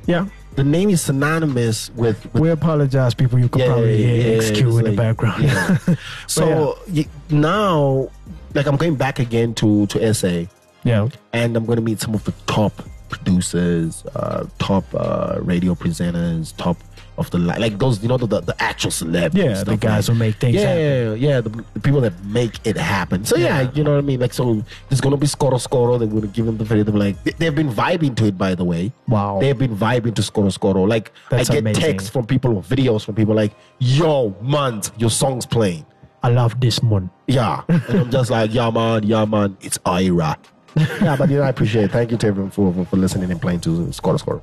[0.07, 0.27] Yeah.
[0.57, 3.39] the name is synonymous with, with We apologize, people.
[3.39, 5.45] You could probably hear XQ it's in the background.
[5.45, 5.79] yeah.
[6.27, 8.09] so y- now,
[8.55, 10.45] like I'm going back again to to SA,
[10.83, 11.09] yeah.
[11.33, 12.73] and I'm going to meet some of the top
[13.11, 16.77] producers, uh, top uh, radio presenters, top
[17.19, 19.35] of the li- like those you know the the, the actual celebs.
[19.35, 20.15] Yeah, the guys right?
[20.15, 21.19] who make things yeah, happen.
[21.21, 23.25] Yeah, the, the people that make it happen.
[23.25, 23.71] So yeah, Yeah.
[23.73, 24.21] you know what I mean.
[24.21, 25.99] Like so, there's to be Scoro Scoro.
[25.99, 26.85] They're to give them the video.
[26.85, 28.93] They're like they, they've been vibing to it, by the way.
[29.09, 29.39] Wow.
[29.41, 30.89] They've been vibing to Scoro Scoro.
[30.89, 31.83] Like That's I get amazing.
[31.83, 35.87] texts from people videos from people like, "Yo, man, your song's playing."
[36.23, 37.11] I love this one.
[37.29, 37.63] Yeah.
[37.69, 40.37] And I'm just like, yeah, man, yeah, man, it's Ira.
[40.77, 41.93] yeah, but you know, I appreciate it.
[41.93, 44.43] Thank you to everyone for, for, for listening and playing to Scoro Scoro.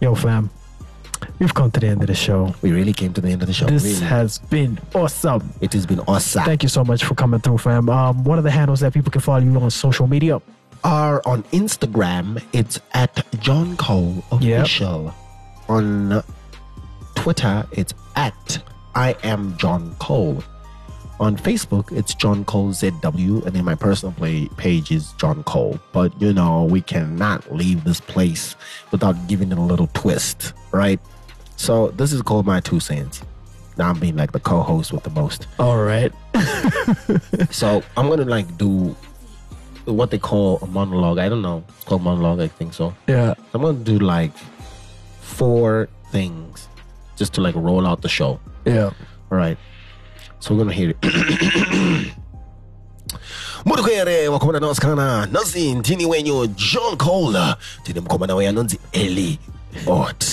[0.00, 0.50] Yo, fam.
[1.38, 2.54] We've come to the end of the show.
[2.62, 3.66] We really came to the end of the show.
[3.66, 4.06] This really.
[4.06, 5.52] has been awesome.
[5.60, 6.44] it has been awesome.
[6.44, 7.88] Thank you so much for coming through, fam.
[7.88, 10.40] Um, what are the handles that people can follow you on social media?
[10.82, 15.14] Are on Instagram, it's at John Cole Official.
[15.68, 16.22] On
[17.14, 18.62] Twitter, it's at
[18.94, 20.42] I am John Cole.
[21.20, 25.78] On Facebook, it's John Cole ZW, and then my personal play page is John Cole.
[25.92, 28.56] But you know, we cannot leave this place
[28.90, 31.00] without giving it a little twist, right?
[31.56, 33.22] So this is called my two cents.
[33.76, 35.46] Now I'm being like the co-host with the most.
[35.58, 36.12] All right.
[37.50, 38.94] So I'm gonna like do
[39.84, 41.18] what they call a monologue.
[41.18, 41.64] I don't know.
[41.68, 42.94] It's called monologue, I think so.
[43.06, 43.34] Yeah.
[43.54, 44.32] I'm gonna do like
[45.20, 46.68] four things
[47.16, 48.40] just to like roll out the show.
[48.64, 48.90] Yeah.
[49.30, 49.58] All right.
[50.40, 51.00] So we're gonna hear it.
[54.32, 59.38] wakomana nawasikana nazi ndini wenyu john cole tine mukomana weya anonzi eli
[59.87, 60.25] ot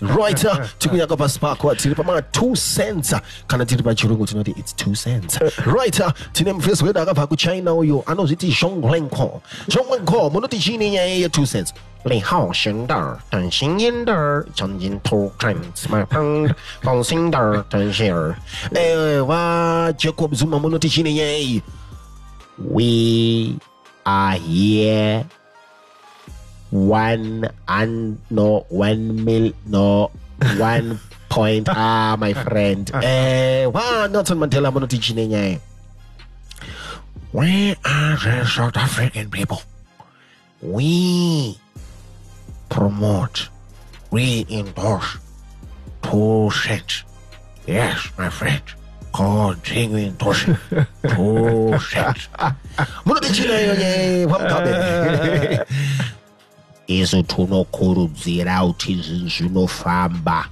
[0.00, 3.14] right uh, tikunyaka pasi pakwa tiri pama 2 cents
[3.46, 8.02] kana tiri pachirungu tinoti its 2 cents right uh, tine mufesi wedu akabva kuchina uyu
[8.06, 11.74] anozviti zhonglenko zhonglenko munoti chiini nyaya ye 2 cents
[12.04, 18.34] 李浩行的等新音的曾经偷看 smartphone 放心的等些儿
[18.74, 21.62] 哎哇 Jacob Zuma munoti chiini nyaya iyi
[22.58, 23.56] we
[24.04, 25.24] are here
[26.71, 30.11] one and no one mil no
[30.57, 30.99] one
[31.29, 35.59] point ah my friend eh wa Nelson Mandela munoti chiini nyaya
[37.33, 39.61] We are the South African people.
[40.61, 41.59] We
[42.69, 43.49] promote,
[44.11, 45.17] we endorse
[46.01, 47.03] two cents.
[47.67, 48.61] Yes, my friend.
[49.13, 50.57] Continue endorsing
[51.03, 52.29] two cents.
[53.05, 54.71] munodechina yonye pamukhabe
[56.87, 60.45] isu tinokurudzira kuti zvinhu zvinofamba.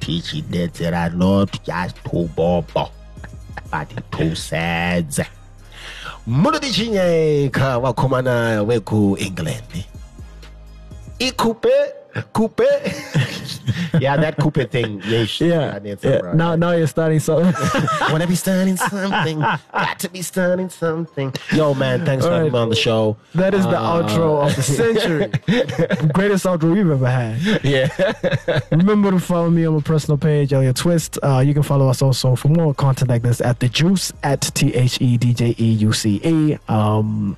[0.00, 2.90] Tichidedzera not just tubhobho
[3.70, 5.26] but tusedze
[6.26, 9.84] munotichinyeka vakomana vekuengland
[11.18, 11.72] ikhupe
[12.32, 12.66] kupe.
[14.00, 16.32] yeah that coupe thing yes Yeah, yeah.
[16.34, 17.52] Now, now you're starting something.
[18.10, 22.52] wanna be starting something got to be starting something yo man thanks for All having
[22.52, 25.28] me on the show that is the Uh, outro of the century.
[26.12, 27.64] Greatest outro we've ever had.
[27.64, 27.88] yeah
[28.70, 31.18] Remember to follow me on my personal page, Elliot Twist.
[31.22, 34.40] Uh, you can follow us also for more content like this at the Juice at
[34.54, 36.58] T H E D J E U C E.
[36.68, 37.36] Um,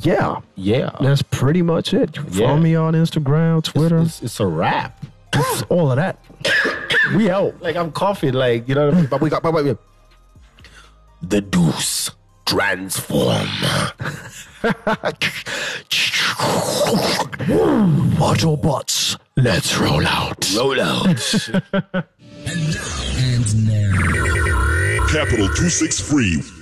[0.00, 2.16] yeah, yeah that's pretty much it.
[2.16, 2.60] You Follow Yeah.
[2.60, 5.04] me on Instagram, Twitter, it's, it's a wrap
[5.68, 6.18] all of that.
[7.16, 7.60] we out.
[7.60, 9.06] like I'm coughing, like you know what I mean.
[9.06, 9.78] But we got, but, but,
[11.22, 12.10] the deuce
[12.46, 13.48] transform.
[18.20, 19.16] Auto bots.
[19.36, 20.54] Let's roll out.
[20.56, 21.06] Roll out.
[25.10, 26.53] Capital 263